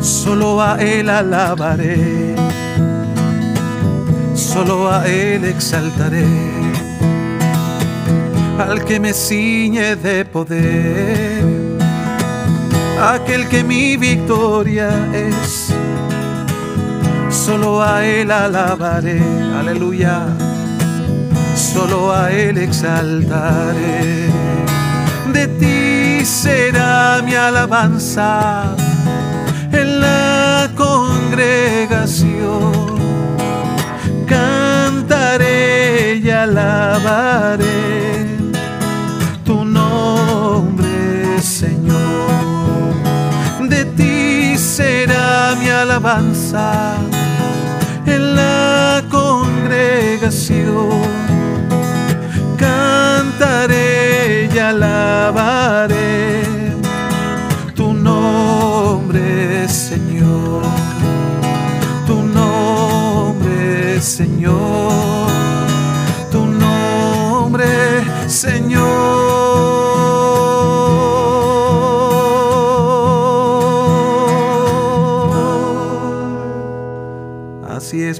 Solo 0.01 0.61
a 0.61 0.75
Él 0.81 1.09
alabaré, 1.09 2.35
solo 4.35 4.91
a 4.91 5.07
Él 5.07 5.45
exaltaré, 5.45 6.27
al 8.57 8.83
que 8.83 8.99
me 8.99 9.13
ciñe 9.13 9.95
de 9.95 10.25
poder, 10.25 11.58
aquel 13.01 13.47
que 13.47 13.63
mi 13.63 13.97
victoria 13.97 14.89
es. 15.13 15.73
Solo 17.29 17.81
a 17.81 18.05
Él 18.05 18.31
alabaré, 18.31 19.21
aleluya, 19.59 20.27
solo 21.55 22.13
a 22.13 22.31
Él 22.31 22.57
exaltaré 22.57 24.29
de 25.33 25.47
ti 25.47 26.25
será 26.25 27.21
mi 27.23 27.33
alabanza 27.35 28.75
en 29.71 30.01
la 30.01 30.69
congregación. 30.75 32.71
Cantaré 34.25 36.15
y 36.23 36.29
alabaré 36.29 38.27
tu 39.43 39.63
nombre, 39.65 41.41
Señor. 41.41 42.38
Será 44.79 45.55
mi 45.59 45.67
alabanza 45.67 46.95
en 48.05 48.33
la 48.33 49.03
congregación. 49.09 51.01
Cantaré 52.57 54.49
y 54.53 54.57
alabaré 54.57 56.58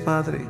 Padre. 0.05 0.45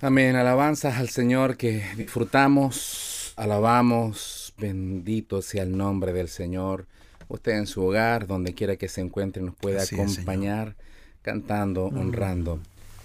Amén. 0.00 0.36
Alabanzas 0.36 0.96
al 0.98 1.08
Señor 1.08 1.56
que 1.56 1.84
disfrutamos, 1.96 3.32
alabamos. 3.36 4.54
Bendito 4.58 5.42
sea 5.42 5.62
el 5.62 5.76
nombre 5.76 6.12
del 6.12 6.28
Señor. 6.28 6.86
Usted 7.28 7.52
en 7.52 7.66
su 7.66 7.84
hogar, 7.84 8.26
donde 8.26 8.54
quiera 8.54 8.76
que 8.76 8.88
se 8.88 9.00
encuentre, 9.00 9.42
nos 9.42 9.54
puede 9.54 9.80
acompañar 9.80 10.76
cantando, 11.22 11.90
mm. 11.90 11.98
honrando 11.98 12.60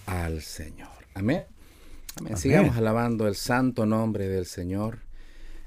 al 0.06 0.42
Señor. 0.42 0.90
Amén. 1.14 1.46
Amén. 2.18 2.38
Sigamos 2.38 2.76
alabando 2.78 3.28
el 3.28 3.36
santo 3.36 3.86
nombre 3.86 4.28
del 4.28 4.46
Señor. 4.46 5.00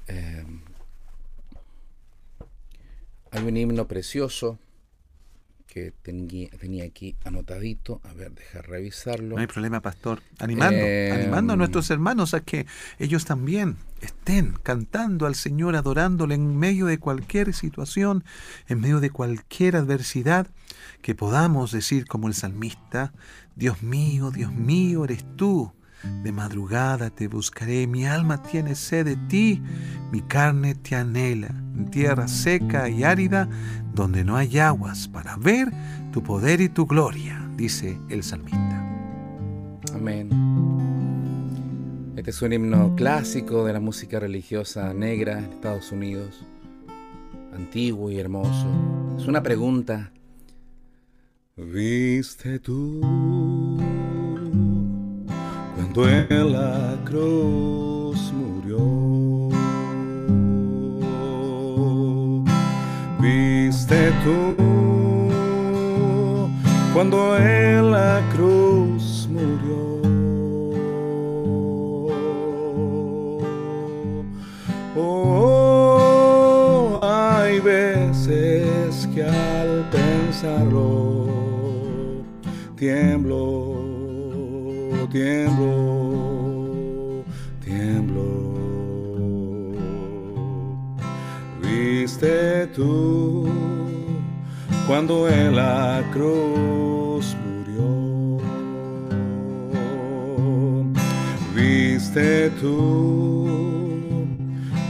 Eh, 0.08 0.44
hay 3.30 3.42
un 3.44 3.56
himno 3.56 3.88
precioso 3.88 4.58
que 5.72 5.90
tenía, 6.02 6.84
aquí 6.84 7.16
anotadito. 7.24 8.02
A 8.04 8.12
ver, 8.12 8.32
deja 8.32 8.60
revisarlo. 8.60 9.36
No 9.36 9.40
hay 9.40 9.46
problema, 9.46 9.80
pastor. 9.80 10.22
Animando, 10.38 10.76
eh, 10.76 11.12
animando 11.12 11.54
a 11.54 11.56
nuestros 11.56 11.88
hermanos 11.90 12.34
a 12.34 12.40
que 12.40 12.66
ellos 12.98 13.24
también 13.24 13.78
estén 14.02 14.52
cantando 14.62 15.24
al 15.24 15.34
Señor, 15.34 15.74
adorándole 15.74 16.34
en 16.34 16.58
medio 16.58 16.84
de 16.84 16.98
cualquier 16.98 17.54
situación, 17.54 18.22
en 18.68 18.80
medio 18.82 19.00
de 19.00 19.08
cualquier 19.08 19.76
adversidad, 19.76 20.46
que 21.00 21.14
podamos 21.14 21.72
decir 21.72 22.06
como 22.06 22.28
el 22.28 22.34
salmista, 22.34 23.14
Dios 23.56 23.82
mío, 23.82 24.30
Dios 24.30 24.52
mío, 24.52 25.04
eres 25.04 25.24
tú 25.36 25.72
de 26.22 26.32
madrugada 26.32 27.10
te 27.10 27.28
buscaré, 27.28 27.86
mi 27.86 28.06
alma 28.06 28.42
tiene 28.42 28.74
sed 28.74 29.06
de 29.06 29.16
ti, 29.16 29.62
mi 30.10 30.20
carne 30.22 30.74
te 30.74 30.96
anhela, 30.96 31.48
en 31.76 31.90
tierra 31.90 32.28
seca 32.28 32.88
y 32.88 33.04
árida, 33.04 33.48
donde 33.94 34.24
no 34.24 34.36
hay 34.36 34.58
aguas, 34.58 35.08
para 35.08 35.36
ver 35.36 35.72
tu 36.12 36.22
poder 36.22 36.60
y 36.60 36.68
tu 36.68 36.86
gloria, 36.86 37.46
dice 37.56 37.98
el 38.08 38.22
salmista. 38.22 38.86
Amén. 39.94 40.30
Este 42.16 42.30
es 42.30 42.42
un 42.42 42.52
himno 42.52 42.94
clásico 42.94 43.64
de 43.64 43.72
la 43.72 43.80
música 43.80 44.20
religiosa 44.20 44.94
negra 44.94 45.38
en 45.38 45.46
Estados 45.46 45.90
Unidos, 45.92 46.44
antiguo 47.52 48.10
y 48.10 48.18
hermoso. 48.18 48.66
Es 49.18 49.26
una 49.26 49.42
pregunta. 49.42 50.12
¿Viste 51.56 52.58
tú? 52.58 53.00
Cuando 55.94 56.08
en 56.08 56.52
la 56.52 56.96
cruz 57.04 58.32
murió. 58.32 58.78
Viste 63.20 64.10
tú 64.24 64.54
cuando 66.94 67.36
en 67.36 67.90
la 67.90 68.22
cruz 68.32 69.28
murió. 69.30 70.00
Oh, 74.96 75.68
hay 77.02 77.60
veces 77.60 79.06
que 79.14 79.24
al 79.24 79.90
pensarlo 79.90 81.26
tiemblo 82.76 83.61
tiemblo, 85.12 86.84
tiemblo. 87.62 88.24
Viste 91.60 92.66
tú 92.68 93.46
cuando 94.86 95.28
en 95.28 95.54
la 95.56 96.02
cruz 96.12 97.36
murió. 97.44 98.38
Viste 101.54 102.48
tú 102.58 104.26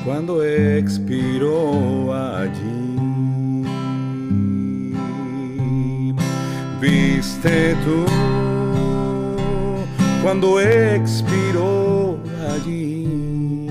cuando 0.04 0.44
expiró 0.44 2.14
allí. 2.14 2.94
Viste 6.80 7.74
tú 7.85 8.41
cuando 10.22 10.61
expiró 10.61 12.18
allí. 12.54 13.68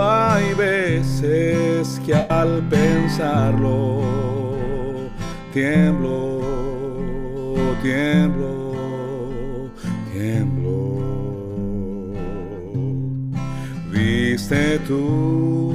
hay 0.00 0.54
veces 0.54 2.00
que 2.06 2.14
al 2.14 2.62
pensarlo 2.68 4.00
tiemblo, 5.52 6.40
tiemblo, 7.82 9.70
tiemblo. 10.12 10.74
Viste 13.92 14.78
tú 14.80 15.74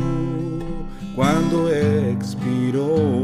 cuando 1.16 1.70
expiró 1.72 3.19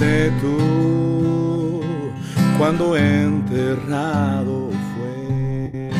allí. 0.00 0.30
tú 0.40 1.80
cuando 2.58 2.96
enterrado 2.96 4.70
fue. 4.94 5.90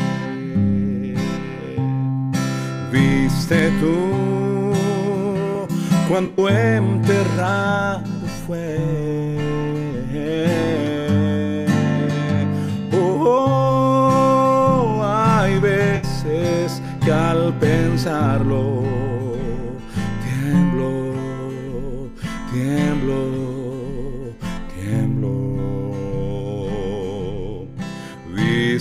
Viste 2.91 3.71
tú 3.79 4.73
cuando 6.09 6.49
enterrado 6.49 8.03
fue. 8.45 8.77
Oh, 12.93 15.01
hay 15.03 15.59
veces 15.59 16.81
que 17.03 17.11
al 17.11 17.53
pensarlo 17.59 18.86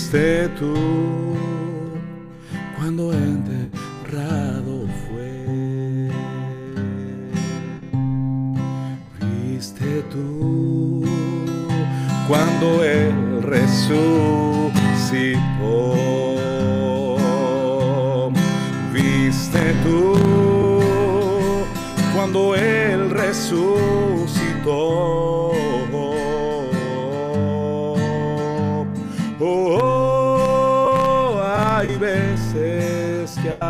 viste 0.07 0.49
tú 0.57 0.73
cuando 2.79 3.12
enterrado 3.12 4.87
fue. 5.09 6.11
Viste 9.21 10.05
tú 10.12 11.03
cuando 12.29 12.85
él 12.85 13.42
resucitó. 13.42 14.71
Viste 18.92 19.75
tú 19.83 20.14
cuando 22.14 22.55
él 22.55 23.11
resucitó. 23.11 24.37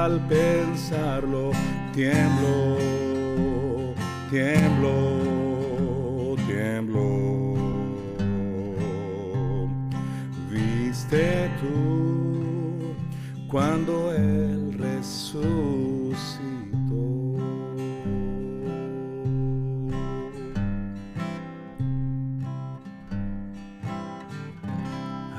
Al 0.07 0.21
pensarlo 0.29 1.51
tiemblo, 1.93 2.79
tiemblo, 4.31 4.95
tiemblo. 6.47 7.57
Viste 10.49 11.51
tú 11.61 12.95
cuando 13.49 14.13
Él 14.15 14.77
resucitó. 14.79 16.27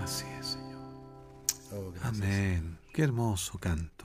Así 0.03 0.25
es, 0.37 0.45
Señor. 0.45 0.81
Oh, 1.71 1.93
Amén. 2.03 2.77
Qué 2.91 3.03
hermoso 3.03 3.57
canto. 3.59 3.96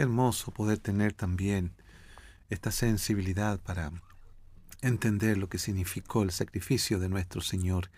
Qué 0.00 0.04
hermoso 0.04 0.50
poder 0.50 0.78
tener 0.78 1.12
también 1.12 1.74
esta 2.48 2.70
sensibilidad 2.70 3.60
para 3.60 3.92
entender 4.80 5.36
lo 5.36 5.50
que 5.50 5.58
significó 5.58 6.22
el 6.22 6.30
sacrificio 6.30 6.98
de 6.98 7.10
nuestro 7.10 7.42
Señor 7.42 7.90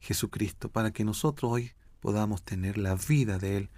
Jesucristo, 0.00 0.70
para 0.70 0.90
que 0.90 1.04
nosotros 1.04 1.52
hoy 1.52 1.72
podamos 2.00 2.42
tener 2.42 2.78
la 2.78 2.94
vida 2.94 3.36
de 3.36 3.58
Él 3.58 3.68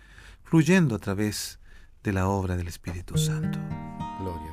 fluyendo 0.45 0.95
a 0.95 1.01
través 1.01 1.59
de 2.05 2.13
la 2.13 2.29
obra 2.29 2.57
del 2.57 2.69
Espíritu 2.69 3.19
Santo. 3.19 3.59
Gloria 4.21 4.52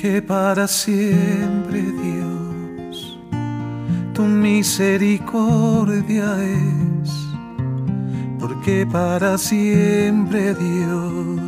porque 0.00 0.22
para 0.22 0.68
siempre 0.68 1.82
Dios, 1.82 3.18
tu 4.14 4.22
misericordia 4.22 6.36
es, 6.40 7.10
porque 8.38 8.86
para 8.86 9.36
siempre 9.36 10.54
Dios, 10.54 11.40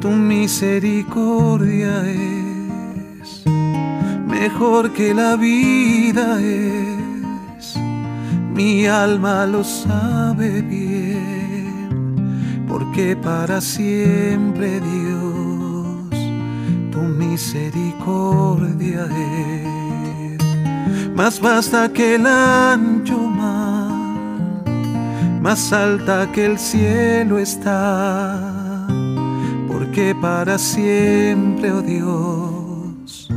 tu 0.00 0.10
misericordia 0.10 2.02
es, 2.10 3.44
mejor 4.26 4.92
que 4.92 5.14
la 5.14 5.36
vida 5.36 6.40
es, 6.40 7.76
mi 8.52 8.86
alma 8.86 9.46
lo 9.46 9.62
sabe 9.62 10.62
bien, 10.62 12.64
porque 12.66 13.14
para 13.14 13.60
siempre 13.60 14.80
Dios, 14.80 15.29
misericordia 16.98 19.06
es. 19.06 20.38
Más 21.14 21.40
vasta 21.40 21.90
que 21.92 22.16
el 22.16 22.26
ancho 22.26 23.18
mar, 23.18 24.64
más 25.40 25.72
alta 25.72 26.30
que 26.32 26.46
el 26.46 26.58
cielo 26.58 27.38
está, 27.38 28.88
porque 29.68 30.12
para 30.14 30.58
siempre, 30.58 31.70
oh 31.72 31.82
Dios, 31.82 33.28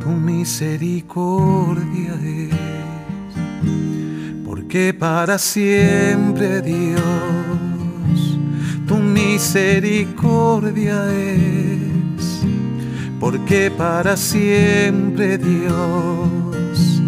tu 0.00 0.10
misericordia 0.10 2.14
es. 2.24 2.54
Porque 4.44 4.92
para 4.94 5.38
siempre, 5.38 6.62
Dios, 6.62 7.00
tu 8.86 8.96
misericordia 8.96 11.12
es 11.14 11.67
porque 13.20 13.70
para 13.70 14.16
siempre 14.16 15.36
Dios, 15.38 17.02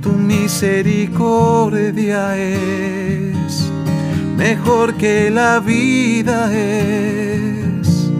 tu 0.00 0.12
misericordia 0.12 2.36
es 2.36 3.70
mejor 4.36 4.94
que 4.94 5.28
la 5.30 5.58
vida 5.60 6.52
es, 6.52 8.10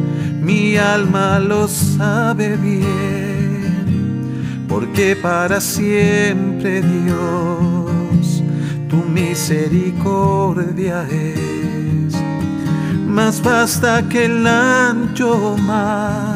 mi 0.41 0.77
alma 0.77 1.41
lo 1.41 1.67
sabe 1.67 2.57
bien, 2.57 4.07
porque 4.69 5.17
para 5.17 5.61
siempre 5.61 6.81
Dios, 6.81 8.45
tu 8.89 8.99
misericordia 8.99 11.09
es. 11.11 12.15
Más 13.07 13.43
vasta 13.43 14.09
que 14.09 14.27
el 14.27 14.47
ancho 14.47 15.57
mar 15.59 16.32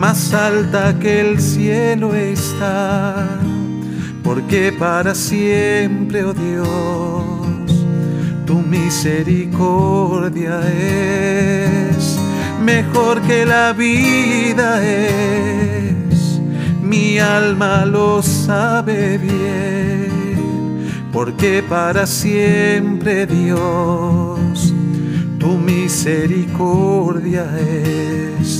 más 0.00 0.32
alta 0.32 0.98
que 0.98 1.20
el 1.20 1.38
cielo 1.42 2.14
está, 2.14 3.28
porque 4.24 4.72
para 4.72 5.14
siempre, 5.14 6.24
oh 6.24 6.32
Dios, 6.32 7.84
tu 8.46 8.60
misericordia 8.60 10.62
es 10.72 12.18
mejor 12.64 13.20
que 13.20 13.44
la 13.44 13.74
vida 13.74 14.82
es, 14.82 16.40
mi 16.82 17.18
alma 17.18 17.84
lo 17.84 18.22
sabe 18.22 19.18
bien, 19.18 20.88
porque 21.12 21.62
para 21.62 22.06
siempre, 22.06 23.26
Dios, 23.26 24.72
tu 25.38 25.58
misericordia 25.58 27.44
es 27.58 28.59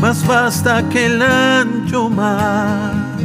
más 0.00 0.26
vasta 0.26 0.88
que 0.88 1.06
el 1.06 1.20
ancho 1.20 2.08
mar, 2.08 3.18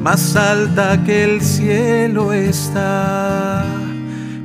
más 0.00 0.34
alta 0.34 1.04
que 1.04 1.24
el 1.24 1.40
cielo 1.40 2.32
está, 2.32 3.64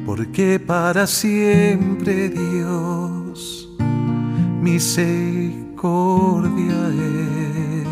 porque 0.06 0.60
para 0.60 1.08
siempre 1.08 2.30
Dios 2.30 3.68
misericordia 4.62 6.90
es. 6.90 7.88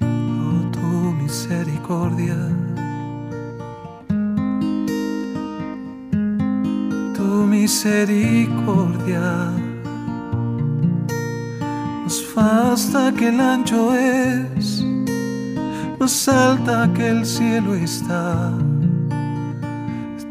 Oh, 0.00 0.70
tu 0.72 1.12
misericordia. 1.22 2.36
Tu 7.14 7.46
misericordia 7.46 9.52
hasta 12.40 13.12
que 13.12 13.28
el 13.28 13.38
ancho 13.38 13.94
es, 13.94 14.82
más 15.98 16.28
alta 16.28 16.90
que 16.94 17.08
el 17.08 17.26
cielo 17.26 17.74
está. 17.74 18.54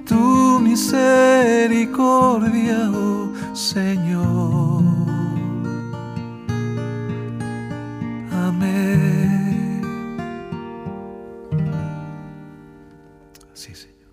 Tu 0.08 0.60
misericordia, 0.60 2.90
oh 2.92 3.32
Señor. 3.54 4.82
Amén. 8.32 9.84
Sí, 13.54 13.76
Señor. 13.76 14.10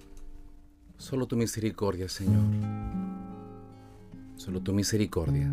Solo 0.99 1.27
tu 1.27 1.37
misericordia, 1.37 2.11
Señor. 2.11 2.45
Solo 4.37 4.61
tu 4.61 4.75
misericordia. 4.75 5.51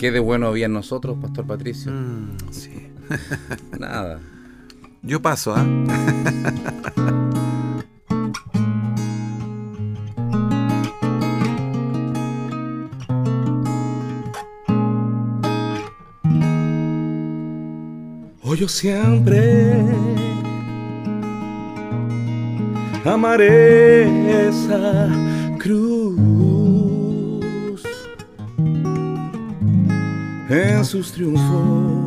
¿Qué 0.00 0.10
de 0.10 0.18
bueno 0.18 0.46
había 0.46 0.64
en 0.64 0.72
nosotros, 0.72 1.18
Pastor 1.20 1.46
Patricio? 1.46 1.92
Mm, 1.92 2.30
sí. 2.50 2.70
Nada. 3.78 4.18
Yo 5.02 5.20
paso, 5.20 5.54
¿ah? 5.54 5.62
Hoy 18.42 18.56
yo 18.60 18.68
siempre 18.68 19.84
amaré 23.04 24.48
esa 24.48 25.10
cruz 25.58 25.99
en 30.50 30.84
sus 30.84 31.12
triunfos, 31.12 32.02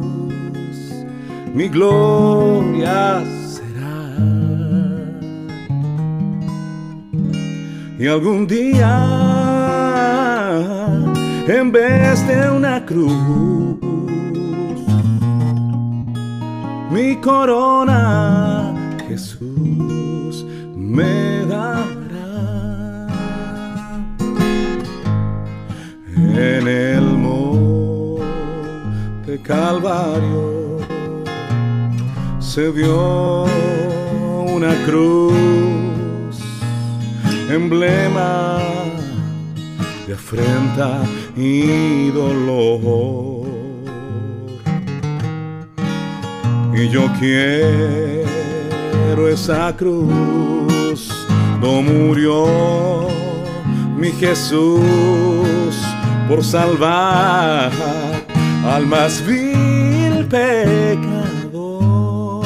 mi 1.53 1.69
gloria 1.69 3.23
será. 3.47 4.17
Y 7.97 8.05
algún 8.07 8.45
día, 8.45 8.99
en 11.47 11.71
vez 11.71 12.27
de 12.27 12.49
una 12.49 12.85
cruz, 12.85 13.13
mi 16.91 17.15
corona 17.21 18.73
Jesús 19.07 20.45
me 20.75 21.45
dará. 21.45 21.85
En 26.17 26.67
Calvario 29.41 30.77
se 32.39 32.69
vio 32.69 33.45
una 34.45 34.75
cruz, 34.85 36.37
emblema 37.49 38.59
de 40.05 40.13
afrenta 40.13 41.01
y 41.35 42.11
dolor. 42.11 43.47
Y 46.75 46.89
yo 46.89 47.09
quiero 47.19 48.27
esa 49.27 49.75
cruz, 49.75 51.09
no 51.59 51.81
murió 51.81 53.07
mi 53.97 54.11
Jesús 54.11 54.83
por 56.27 56.43
salvar 56.43 57.71
al 58.65 58.87
más 58.87 59.23
vil 59.25 60.25
pecador. 60.25 62.45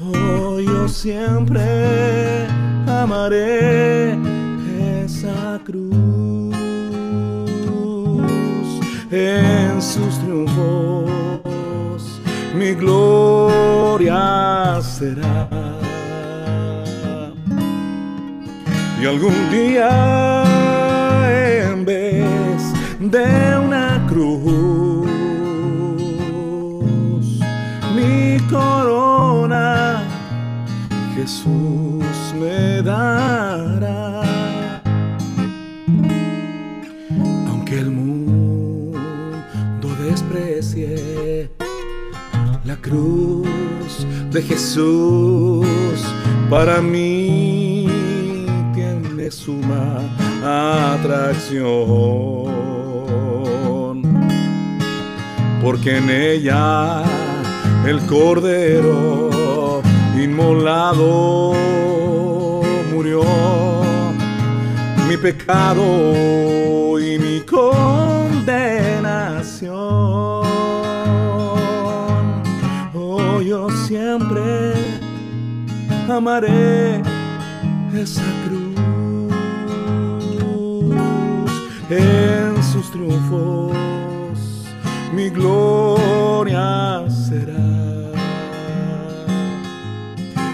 Oh, 0.00 0.60
yo 0.60 0.88
siempre 0.88 2.46
amaré 2.86 4.18
esa 5.04 5.60
cruz 5.64 6.54
en 9.10 9.80
sus 9.80 10.18
triunfos. 10.20 11.12
Mi 12.54 12.74
gloria 12.74 14.80
será. 14.82 15.48
Y 19.00 19.06
algún 19.06 19.50
día 19.50 20.47
de 23.10 23.58
una 23.64 24.04
cruz. 24.06 25.06
Mi 27.96 28.38
corona 28.50 30.02
Jesús 31.14 32.04
me 32.38 32.82
dará. 32.82 34.22
Aunque 37.48 37.78
el 37.78 37.90
mundo 37.90 38.98
desprecie 40.02 41.50
la 42.64 42.76
cruz 42.76 44.06
de 44.30 44.42
Jesús, 44.42 45.66
para 46.50 46.82
mí 46.82 47.86
tiene 48.74 49.30
suma 49.30 50.02
atracción. 50.94 52.77
Porque 55.70 55.98
en 55.98 56.08
ella 56.08 57.02
el 57.86 58.00
Cordero 58.06 59.82
inmolado 60.16 61.52
murió 62.90 63.22
mi 65.06 65.18
pecado 65.18 66.98
y 66.98 67.18
mi 67.18 67.40
condenación. 67.40 68.78
Oh, 72.94 73.42
yo 73.42 73.68
siempre 73.86 74.72
amaré 76.08 77.02
esa 77.94 78.24
cruz 78.46 78.74
en 81.90 82.62
sus 82.62 82.90
triunfos. 82.90 83.97
Mi 85.12 85.28
gloria 85.30 87.04
será. 87.08 88.12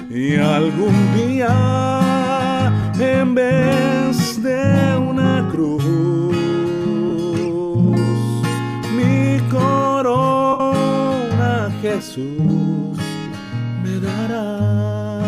Y 0.08 0.36
algún 0.36 0.94
día, 1.16 2.72
en 2.98 3.34
vez 3.34 4.42
de 4.42 4.96
una 4.96 5.46
cruz, 5.50 5.84
mi 8.96 9.38
corona 9.50 11.70
Jesús 11.82 12.96
me 13.82 13.98
dará. 14.00 15.20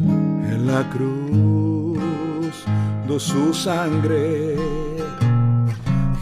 En 0.00 0.66
la 0.66 0.82
cruz 0.90 2.54
do 3.06 3.20
su 3.20 3.54
sangre 3.54 4.56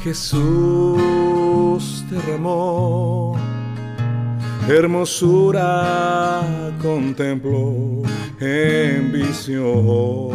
Jesús 0.03 1.85
derramó 2.11 3.37
hermosura 4.69 6.43
contemplo 6.83 8.03
en 8.41 9.13
visión, 9.13 10.33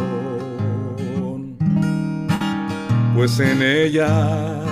pues 3.14 3.38
en 3.40 3.60
ella 3.60 4.62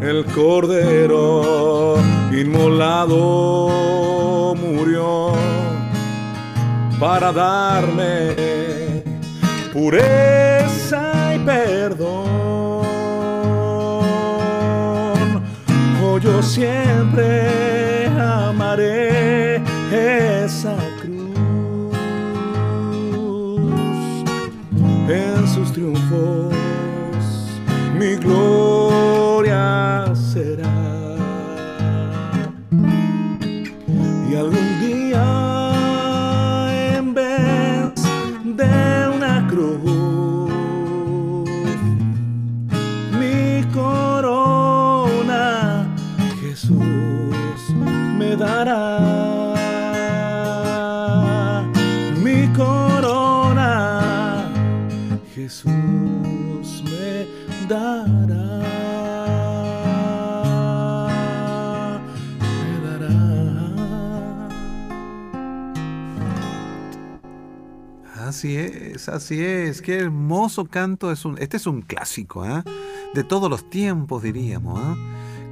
el 0.00 0.24
cordero 0.26 1.96
inmolado 2.32 3.74
murió 4.54 5.32
para 6.98 7.32
darme 7.32 8.34
pureza 9.74 11.34
y 11.34 11.38
perdón. 11.40 12.45
Yo 16.18 16.42
siempre 16.42 18.06
amaré 18.18 19.56
esa 19.92 20.74
cruz 21.00 21.36
en 25.08 25.46
sus 25.46 25.72
triunfos. 25.72 26.54
Mi 27.98 28.16
gloria 28.16 30.06
será. 30.14 30.72
Y 34.30 34.34
algún 34.36 34.65
es, 69.06 69.08
así 69.08 69.42
es. 69.42 69.82
Qué 69.82 69.98
hermoso 69.98 70.66
canto 70.66 71.10
es 71.12 71.24
un. 71.24 71.38
Este 71.38 71.56
es 71.56 71.66
un 71.66 71.82
clásico, 71.82 72.42
¿ah? 72.42 72.64
De 73.14 73.24
todos 73.24 73.50
los 73.50 73.68
tiempos, 73.70 74.22
diríamos, 74.22 74.78
¿ah? 74.82 74.96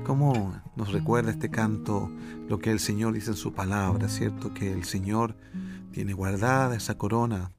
Cómo 0.04 0.60
nos 0.76 0.92
recuerda 0.92 1.30
este 1.30 1.50
canto 1.50 2.10
lo 2.48 2.58
que 2.58 2.70
el 2.70 2.78
Señor 2.78 3.14
dice 3.14 3.30
en 3.30 3.36
su 3.36 3.54
palabra, 3.54 4.08
¿cierto? 4.08 4.52
Que 4.52 4.72
el 4.72 4.84
Señor 4.84 5.34
tiene 5.92 6.12
guardada 6.12 6.76
esa 6.76 6.98
corona. 6.98 7.52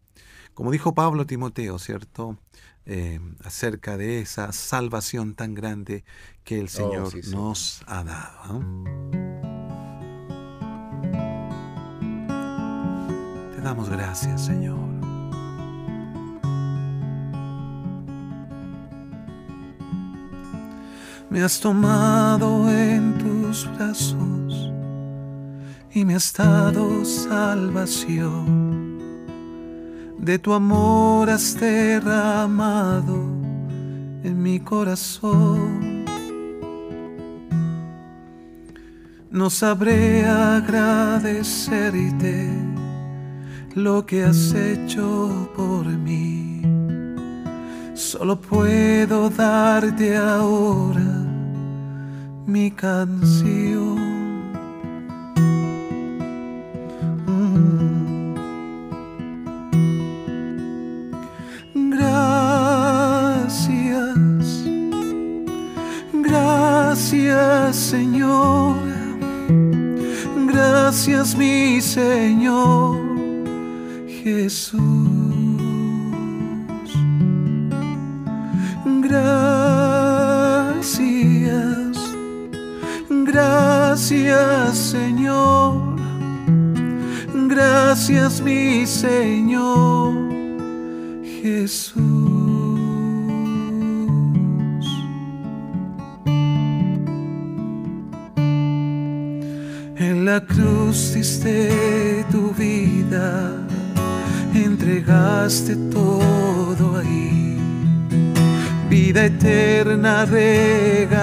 Como 0.54 0.72
dijo 0.72 0.93
Pablo 0.93 1.24
a 1.24 1.26
Timoteo, 1.26 1.80
¿cierto? 1.80 2.38
Eh, 2.86 3.20
acerca 3.43 3.98
de 3.98 4.22
esa 4.22 4.52
salvación 4.52 5.34
tan 5.34 5.56
grande 5.56 6.06
que 6.43 6.60
el 6.60 6.70
Señor 6.70 7.12
sí, 7.12 7.24
sí. 7.24 7.32
nos 7.32 7.82
ha 7.88 8.04
dado. 8.04 8.38
¿ah? 8.43 8.62
Te 13.56 13.62
damos 13.62 13.89
gracias, 13.89 14.46
Señor. 14.46 14.95
Me 21.36 21.44
has 21.44 21.60
tomado 21.60 22.72
en 22.72 23.18
tus 23.18 23.70
brazos 23.76 24.72
y 25.94 26.06
me 26.06 26.16
has 26.16 26.32
dado 26.32 27.04
salvación. 27.04 29.00
De 30.18 30.40
tu 30.40 30.54
amor 30.54 31.30
has 31.30 31.60
derramado 31.60 33.18
en 34.24 34.42
mi 34.42 34.62
corazón. 34.62 36.06
No 39.30 39.50
sabré 39.50 40.26
agradecerte 40.26 42.50
lo 43.74 44.06
que 44.06 44.24
has 44.24 44.54
hecho 44.54 45.52
por 45.54 45.86
mí. 45.86 46.62
Solo 47.94 48.40
puedo 48.40 49.30
darte 49.30 50.16
ahora 50.16 51.24
mi 52.46 52.70
canción. 52.72 53.96
Mm. 57.26 58.36
Gracias, 61.91 63.56
gracias 66.14 67.76
Señor, 67.76 68.76
gracias 70.48 71.36
mi 71.36 71.82
Señor 71.82 72.98
Jesús. 74.24 74.95
Gracias 84.08 84.78
Señor, 84.78 85.95
gracias 87.47 88.39
mi 88.39 88.86
Señor 88.86 90.14
Jesús. 91.41 91.95
En 99.97 100.26
la 100.26 100.39
cruz 100.45 101.14
diste 101.16 102.24
tu 102.32 102.51
vida, 102.51 103.53
entregaste 104.53 105.76
todo 105.91 106.97
ahí. 106.97 107.58
Vida 108.88 109.26
eterna 109.26 110.26
regalaste 110.26 111.16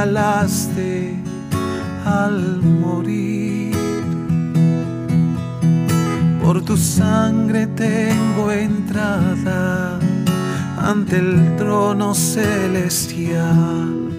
al 2.13 2.61
morir. 2.63 3.73
Por 6.43 6.63
tu 6.63 6.77
sangre 6.77 7.67
tengo 7.69 8.53
entrada 8.53 9.99
ante 10.79 11.17
el 11.17 11.57
trono 11.57 12.15
celestial. 12.15 14.11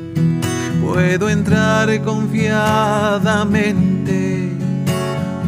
Puedo 0.82 1.30
entrar 1.30 2.02
confiadamente 2.04 4.52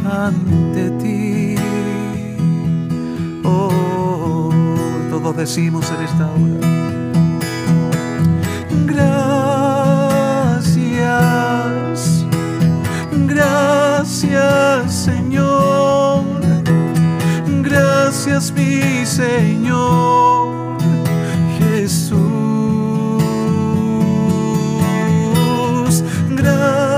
ante 0.04 0.90
ti. 1.02 1.56
Oh, 3.44 4.50
todos 5.10 5.36
decimos 5.36 5.90
en 5.90 6.00
esta 6.04 6.26
hora. 6.26 6.85
Gracias 14.22 14.94
Señor, 14.94 16.24
gracias 17.62 18.50
mi 18.52 19.04
Señor 19.04 20.78
Jesús. 21.58 22.16
Gracias, 26.30 26.96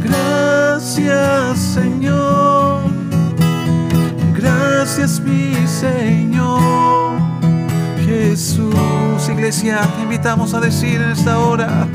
gracias 0.00 1.58
Señor, 1.58 2.82
gracias 4.32 5.20
mi 5.20 5.66
Señor 5.66 7.18
Jesús. 8.06 9.28
Iglesia, 9.28 9.80
te 9.96 10.02
invitamos 10.02 10.54
a 10.54 10.60
decir 10.60 11.00
en 11.00 11.10
esta 11.10 11.40
hora, 11.40 11.88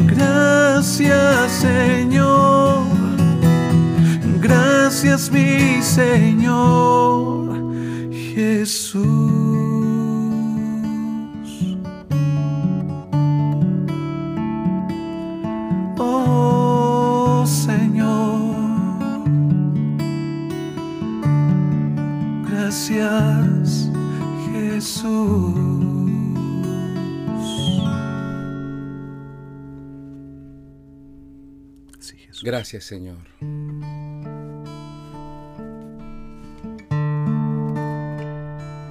gracias 0.05 1.51
Señor. 1.51 2.83
Gracias 4.39 5.31
mi 5.31 5.81
Señor 5.81 6.94
Gracias, 32.45 32.83
Señor. 32.83 33.17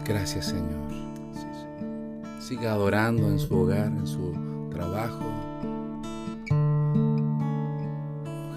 Gracias, 0.05 0.47
Señor. 0.47 0.93
Siga 2.41 2.73
adorando 2.73 3.29
en 3.29 3.39
su 3.39 3.55
hogar, 3.55 3.87
en 3.87 4.07
su 4.09 4.69
trabajo. 4.73 5.25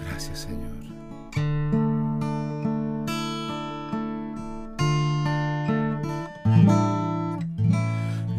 Gracias, 0.00 0.40
Señor. 0.40 0.72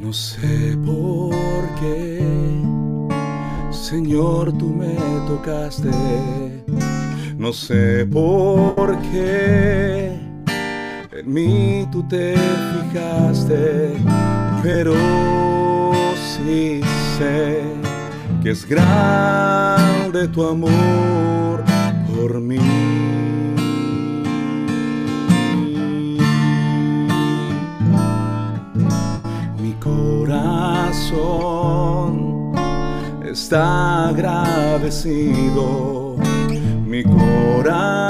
No 0.01 0.12
sé 0.12 0.78
por 0.86 1.09
Señor, 3.90 4.56
tú 4.56 4.68
me 4.68 4.96
tocaste. 5.28 5.90
No 7.40 7.52
sé 7.52 8.06
por 8.06 8.96
qué 9.12 10.12
en 11.12 11.34
mí 11.34 11.88
tú 11.92 12.04
te 12.08 12.36
fijaste, 12.36 13.94
pero 14.62 14.94
sí 16.14 16.82
sé 17.18 17.64
que 18.44 18.52
es 18.52 18.64
grande 18.64 20.28
tu 20.28 20.46
amor 20.46 21.64
por 22.14 22.40
mí. 22.40 22.60
Mi 29.60 29.74
corazón 29.80 31.20
está 33.44 34.10
agradecido. 34.10 36.16
Mi 36.86 37.04
corazón 37.04 38.10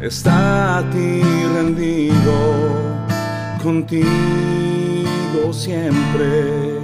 está 0.00 0.78
a 0.78 0.90
ti 0.90 1.20
rendido. 1.54 2.34
Contigo 3.62 5.52
siempre 5.52 6.80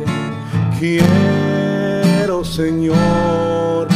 quiero, 0.78 2.44
Señor. 2.44 3.88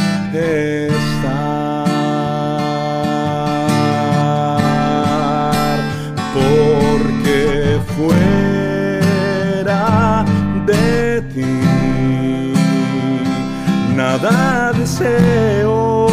Nada 14.21 14.71
deseo 14.73 16.07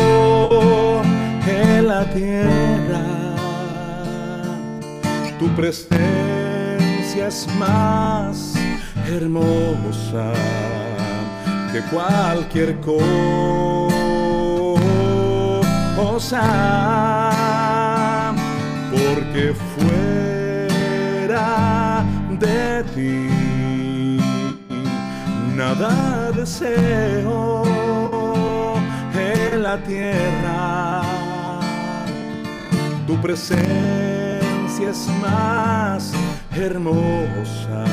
en 1.47 1.87
la 1.87 2.05
tierra. 2.11 3.05
Tu 5.39 5.47
presencia 5.55 7.29
es 7.29 7.47
más 7.59 8.55
hermosa 9.07 10.33
que 11.73 11.81
cualquier 11.91 12.81
cosa, 12.81 13.31
porque 18.91 19.55
fuera 19.77 20.79
de 22.41 22.85
ti 22.95 23.29
nada 25.57 26.33
deseo 26.33 27.88
la 29.69 29.77
tierra. 29.85 31.03
Tu 33.07 33.15
presencia 33.21 34.91
es 34.91 35.09
más 35.21 36.13
hermosa 36.57 37.85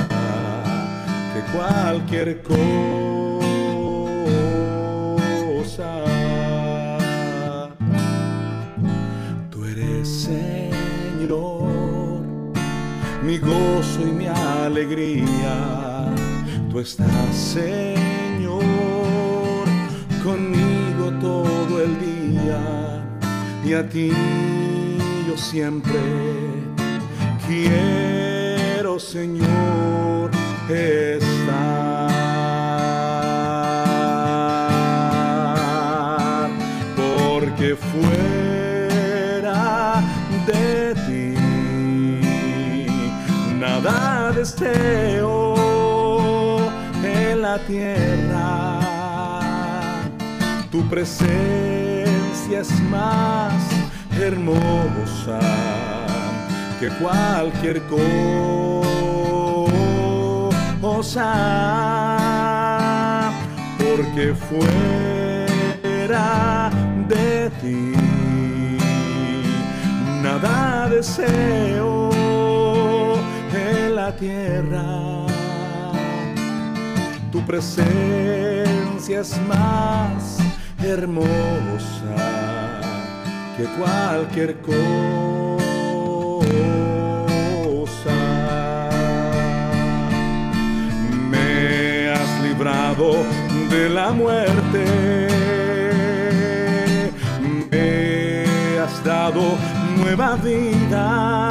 que 1.33 1.41
cualquier 1.55 2.41
cosa. 2.43 2.63
Tú 9.49 9.65
eres 9.65 10.07
Señor, 10.29 12.21
mi 13.21 13.37
gozo 13.37 14.01
y 14.01 14.11
mi 14.19 14.27
alegría. 14.27 15.55
Tú 16.69 16.79
estás, 16.79 17.35
Señor, 17.35 18.14
y 23.65 23.73
a 23.73 23.87
ti 23.89 24.11
yo 25.27 25.35
siempre 25.35 25.99
quiero, 27.47 28.99
Señor, 28.99 30.29
estar, 30.69 32.09
porque 36.95 37.75
fuera 37.75 39.13
de 40.45 40.93
ti 41.07 41.33
nada 43.59 44.31
deseo 44.31 45.55
en 47.03 47.41
la 47.41 47.57
tierra. 47.59 48.79
Tu 50.71 50.87
presencia 50.87 51.84
es 52.53 52.69
más 52.91 53.53
hermosa 54.19 55.39
que 56.79 56.89
cualquier 57.01 57.81
cosa, 60.81 61.31
porque 63.79 64.35
fuera 64.49 65.49
de 67.09 67.49
ti 67.61 67.93
nada 70.21 70.87
deseo 70.89 72.11
en 73.53 73.95
la 73.95 74.15
tierra. 74.15 75.25
Tu 77.31 77.41
presencia 77.45 79.21
es 79.21 79.35
más 79.47 80.37
hermosa 80.81 82.34
que 83.57 83.63
cualquier 83.63 84.57
cosa. 84.57 84.75
Me 91.29 92.09
has 92.09 92.41
librado 92.43 93.23
de 93.69 93.89
la 93.89 94.11
muerte. 94.11 94.85
Me 97.71 98.79
has 98.79 99.03
dado 99.03 99.57
nueva 99.97 100.35
vida. 100.35 101.49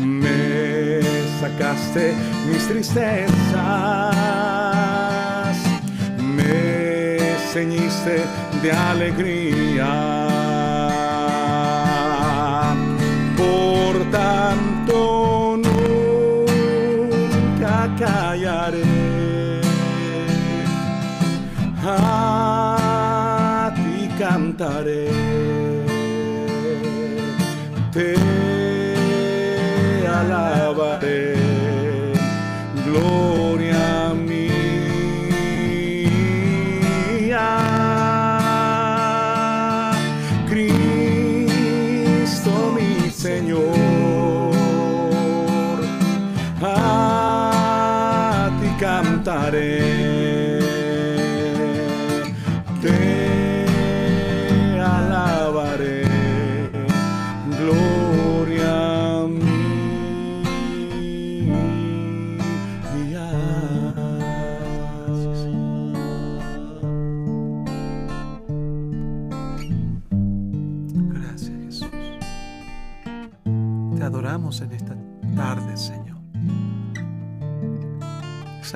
Me 0.00 1.00
sacaste 1.40 2.14
mis 2.46 2.68
tristezas. 2.68 4.17
Ceñiste 7.58 8.22
de 8.62 8.70
alegría. 8.70 10.27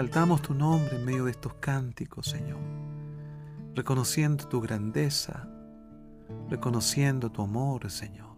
Exaltamos 0.03 0.42
tu 0.42 0.53
nombre 0.53 0.96
en 0.96 1.05
medio 1.05 1.26
de 1.26 1.30
estos 1.30 1.55
cánticos, 1.55 2.26
Señor. 2.26 2.59
Reconociendo 3.72 4.48
tu 4.48 4.61
grandeza, 4.61 5.48
reconociendo 6.50 7.30
tu 7.30 7.40
amor, 7.40 7.88
Señor. 7.88 8.36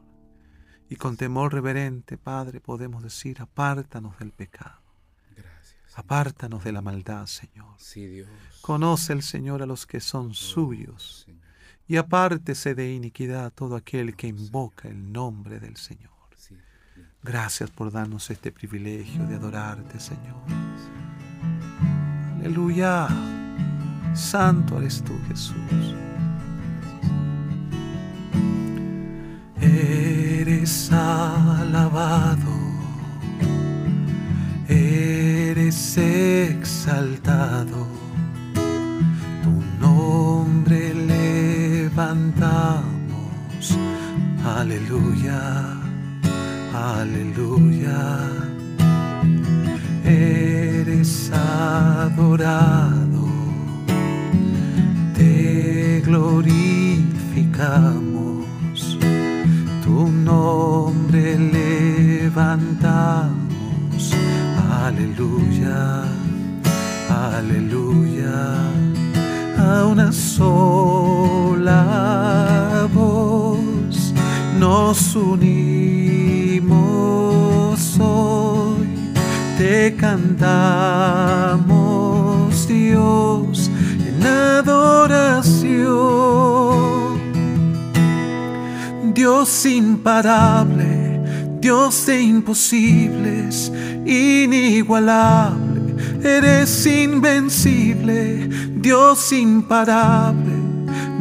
Y 0.90 0.96
con 0.96 1.16
temor 1.16 1.54
reverente, 1.54 2.18
Padre, 2.18 2.60
podemos 2.60 3.02
decir, 3.02 3.40
apártanos 3.40 4.18
del 4.18 4.30
pecado. 4.32 4.82
Gracias. 5.34 5.98
Apártanos 5.98 6.64
de 6.64 6.72
la 6.72 6.82
maldad, 6.82 7.24
Señor. 7.24 7.74
Sí, 7.78 8.08
Dios. 8.08 8.28
Conoce 8.60 9.14
el 9.14 9.22
Señor 9.22 9.62
a 9.62 9.66
los 9.66 9.86
que 9.86 10.00
son 10.00 10.34
suyos. 10.34 11.24
Señor. 11.24 11.40
Y 11.88 11.96
apártese 11.96 12.74
de 12.74 12.92
iniquidad 12.92 13.50
todo 13.54 13.76
aquel 13.76 14.16
que 14.16 14.26
invoca 14.26 14.88
el 14.88 15.10
nombre 15.10 15.60
del 15.60 15.78
Señor. 15.78 16.12
Gracias 17.22 17.70
por 17.70 17.90
darnos 17.90 18.30
este 18.30 18.52
privilegio 18.52 19.24
de 19.26 19.36
adorarte, 19.36 19.98
Señor. 19.98 20.42
Aleluya. 22.44 23.08
Santo 24.12 24.76
eres 24.76 25.02
tú, 25.02 25.14
Jesús. 25.28 25.94
Eres 29.62 30.92
alabado. 30.92 32.52
Eres 34.68 35.96
exaltado. 35.96 37.86
Tu 39.42 39.50
nombre 39.80 40.92
levantamos. 40.92 42.84
Aleluya. 44.44 45.78
Aleluya. 46.74 48.43
Adorado. 51.32 53.24
Te 55.14 56.02
glorificamos. 56.04 58.98
Tu 59.82 60.08
nombre 60.08 61.38
levantamos. 62.32 63.34
Aleluya. 64.84 66.04
Aleluya. 67.08 68.56
A 69.58 69.86
una 69.86 70.12
sola 70.12 71.66
voz 72.92 74.12
nos 74.58 75.16
unimos 75.16 76.13
Te 79.64 79.96
cantamos, 79.96 81.56
Dios, 82.68 83.70
en 84.06 84.26
adoración. 84.26 85.64
Dios 89.14 89.64
imparable, 89.64 91.18
Dios 91.60 92.04
de 92.04 92.20
imposibles, 92.20 93.72
inigualable, 94.04 95.94
eres 96.22 96.86
invencible, 96.86 98.46
Dios 98.82 99.32
imparable, 99.32 100.52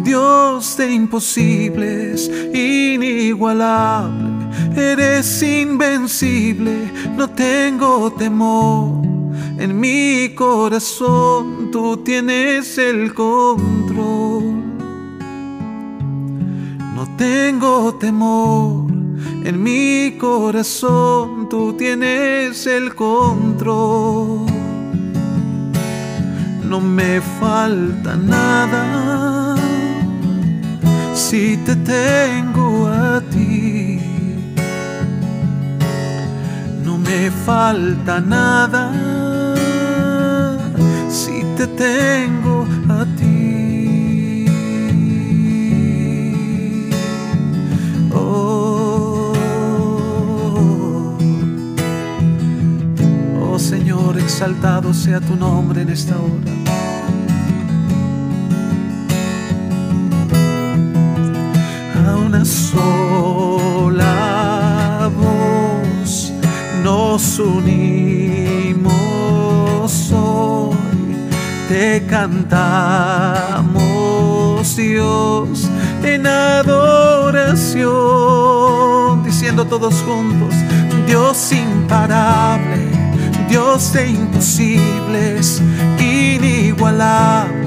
Dios 0.04 0.76
de 0.76 0.92
imposibles, 0.92 2.30
inigualable, 2.54 4.33
eres 4.76 5.44
invencible, 5.44 6.92
no 7.16 7.30
tengo 7.30 8.12
temor. 8.14 9.04
En 9.58 9.80
mi 9.80 10.34
corazón 10.36 11.70
tú 11.72 11.98
tienes 11.98 12.78
el 12.78 13.14
control. 13.14 14.64
No 16.96 17.08
tengo 17.18 17.96
temor, 17.96 18.92
en 19.44 19.64
mi 19.64 20.18
corazón 20.20 21.48
tú 21.50 21.74
tienes 21.74 22.66
el 22.66 22.96
control. 22.96 24.46
No 26.68 26.82
me 26.82 27.22
falta 27.40 28.16
nada 28.16 29.56
si 31.34 31.58
te 31.58 31.76
tengo 31.76 32.88
a 32.88 33.20
Me 37.16 37.30
falta 37.30 38.20
nada 38.20 38.92
si 41.10 41.44
te 41.56 41.68
tengo 41.68 42.66
a 42.90 43.06
ti. 43.18 44.48
Oh, 48.12 49.32
oh 53.42 53.60
Señor, 53.60 54.18
exaltado 54.18 54.92
sea 54.92 55.20
tu 55.22 55.36
nombre 55.36 55.84
en 55.84 55.90
esta 55.90 56.16
hora. 56.18 56.52
sola 62.46 64.13
voz 64.13 64.13
nos 66.94 67.40
unimos 67.40 68.92
hoy, 70.12 70.76
te 71.68 72.06
cantamos 72.06 72.54
Dios 74.76 75.68
en 76.04 76.28
adoración, 76.28 77.82
diciendo 79.24 79.66
todos 79.66 79.96
juntos, 80.04 80.54
Dios 81.08 81.52
imparable, 81.52 82.78
Dios 83.50 83.92
de 83.94 84.10
imposibles, 84.10 85.64
inigualable 85.98 87.64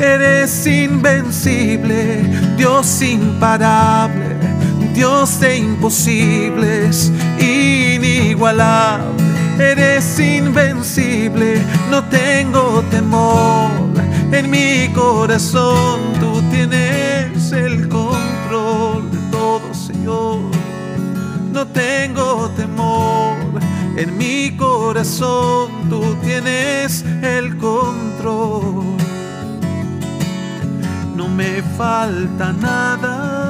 Eres 0.00 0.66
invencible, 0.66 2.22
Dios 2.56 3.02
imparable, 3.02 4.34
Dios 4.94 5.38
de 5.40 5.58
imposibles, 5.58 7.12
inigualable. 8.40 9.22
Eres 9.58 10.18
invencible, 10.18 11.62
no 11.90 12.02
tengo 12.04 12.82
temor. 12.90 13.70
En 14.32 14.48
mi 14.50 14.88
corazón 14.94 16.00
tú 16.18 16.40
tienes 16.50 17.52
el 17.52 17.88
control 17.88 19.10
de 19.10 19.18
todo, 19.30 19.74
Señor. 19.74 20.38
No 21.52 21.66
tengo 21.66 22.48
temor. 22.56 23.36
En 23.96 24.16
mi 24.16 24.56
corazón 24.56 25.90
tú 25.90 26.16
tienes 26.22 27.04
el 27.22 27.58
control 27.58 28.96
no 31.14 31.28
me 31.28 31.60
falta 31.76 32.50
nada 32.50 33.40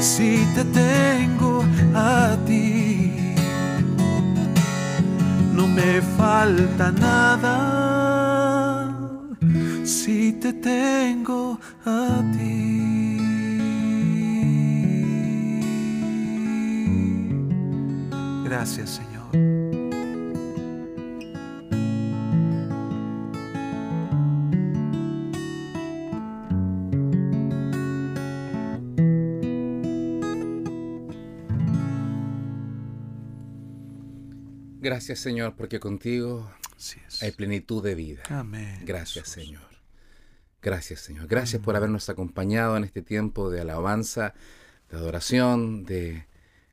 si 0.00 0.46
te 0.54 0.64
tengo 0.64 1.64
a 1.94 2.36
ti. 2.46 2.89
Falta 6.20 6.92
nada 6.92 7.56
si 9.84 10.32
te 10.32 10.52
tengo 10.52 11.58
a 11.86 12.22
ti. 12.34 13.20
Gracias, 18.44 18.90
Señor. 18.90 19.09
Gracias 34.90 35.20
Señor, 35.20 35.54
porque 35.54 35.78
contigo 35.78 36.50
hay 37.20 37.30
plenitud 37.30 37.80
de 37.80 37.94
vida. 37.94 38.24
Amén. 38.28 38.80
Gracias 38.84 39.28
Señor. 39.28 39.62
Gracias 40.60 40.98
Señor. 40.98 41.28
Gracias 41.28 41.62
por 41.62 41.76
habernos 41.76 42.08
acompañado 42.08 42.76
en 42.76 42.82
este 42.82 43.00
tiempo 43.00 43.50
de 43.50 43.60
alabanza, 43.60 44.34
de 44.90 44.96
adoración, 44.96 45.84
de 45.84 46.26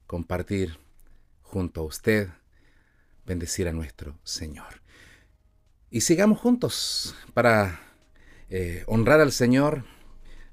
compartir 0.07 0.79
junto 1.43 1.81
a 1.81 1.83
usted, 1.83 2.29
bendecir 3.27 3.67
a 3.67 3.71
nuestro 3.71 4.17
Señor. 4.23 4.81
Y 5.91 6.01
sigamos 6.01 6.39
juntos 6.39 7.13
para 7.35 7.79
eh, 8.49 8.83
honrar 8.87 9.21
al 9.21 9.31
Señor. 9.31 9.85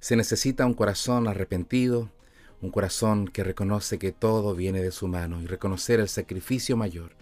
Se 0.01 0.17
necesita 0.17 0.67
un 0.67 0.75
corazón 0.75 1.29
arrepentido, 1.29 2.13
un 2.61 2.71
corazón 2.71 3.27
que 3.27 3.43
reconoce 3.43 3.99
que 3.99 4.13
todo 4.13 4.55
viene 4.55 4.83
de 4.83 4.93
su 4.93 5.09
mano 5.09 5.41
y 5.41 5.47
reconocer 5.47 5.99
el 5.99 6.11
sacrificio 6.11 6.77
mayor 6.77 7.17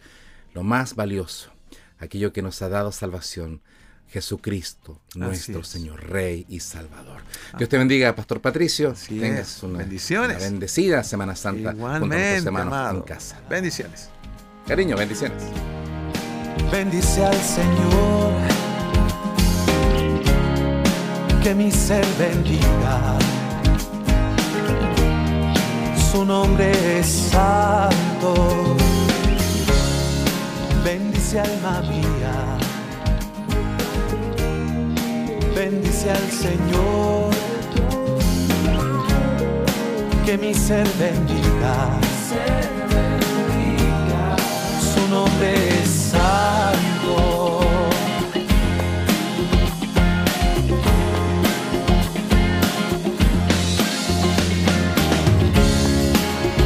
lo 0.54 0.62
más 0.62 0.94
valioso, 0.94 1.50
aquello 1.98 2.32
que 2.32 2.42
nos 2.42 2.60
ha 2.62 2.68
dado 2.68 2.92
salvación, 2.92 3.62
Jesucristo, 4.08 5.00
nuestro 5.14 5.64
Señor, 5.64 6.10
Rey 6.10 6.44
y 6.48 6.60
Salvador. 6.60 7.22
Dios 7.56 7.70
te 7.70 7.78
bendiga, 7.78 8.14
Pastor 8.14 8.42
Patricio. 8.42 8.94
Tengas 9.08 9.62
una, 9.62 9.78
bendiciones. 9.78 10.38
bendecida 10.38 11.02
Semana 11.02 11.34
Santa 11.34 11.72
Igualmente, 11.72 12.50
en 12.50 13.02
casa. 13.02 13.40
Bendiciones. 13.48 14.10
Cariño, 14.66 14.96
bendiciones. 14.96 15.42
Bendice 16.70 17.24
al 17.24 17.40
Señor, 17.40 18.32
que 21.42 21.54
mi 21.54 21.70
ser 21.70 22.04
bendiga. 22.18 23.18
Su 26.10 26.26
nombre 26.26 26.98
es 26.98 27.06
santo 27.06 28.76
bendice 31.32 31.40
alma 31.40 31.80
mía, 31.82 32.58
bendice 35.54 36.10
al 36.10 36.30
Señor, 36.30 37.30
que 40.26 40.36
mi 40.36 40.52
ser 40.52 40.86
bendiga, 40.98 41.96
su 44.94 45.08
nombre 45.08 45.80
es 45.82 45.88
santo. 45.88 47.60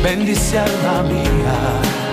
Bendice 0.02 0.58
alma 0.58 1.02
mía 1.02 2.05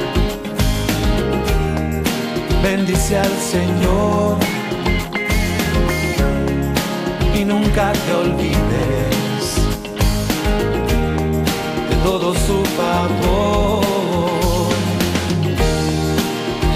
bendice 2.64 3.18
al 3.18 3.38
Señor 3.52 4.38
y 7.36 7.44
nunca 7.44 7.92
te 7.92 8.14
olvides 8.14 9.46
de 11.90 11.96
todo 12.06 12.34
su 12.34 12.64
favor. 12.80 13.84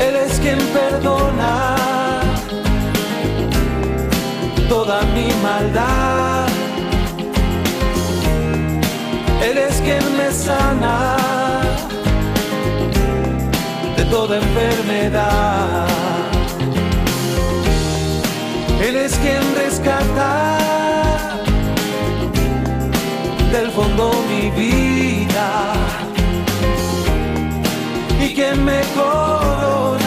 Él 0.05 0.15
es 0.17 0.39
quien 0.39 0.59
perdona 0.77 1.75
toda 4.67 5.01
mi 5.15 5.29
maldad. 5.41 6.47
Él 9.41 9.57
es 9.57 9.75
quien 9.81 10.03
me 10.17 10.31
sana 10.33 11.26
toda 14.09 14.37
enfermedad. 14.37 15.87
Él 18.81 18.95
es 18.95 19.15
quien 19.17 19.43
rescata 19.55 20.57
del 23.51 23.71
fondo 23.71 24.11
mi 24.29 24.49
vida 24.51 25.73
y 28.21 28.33
quien 28.33 28.63
me 28.63 28.81
corona 28.95 30.06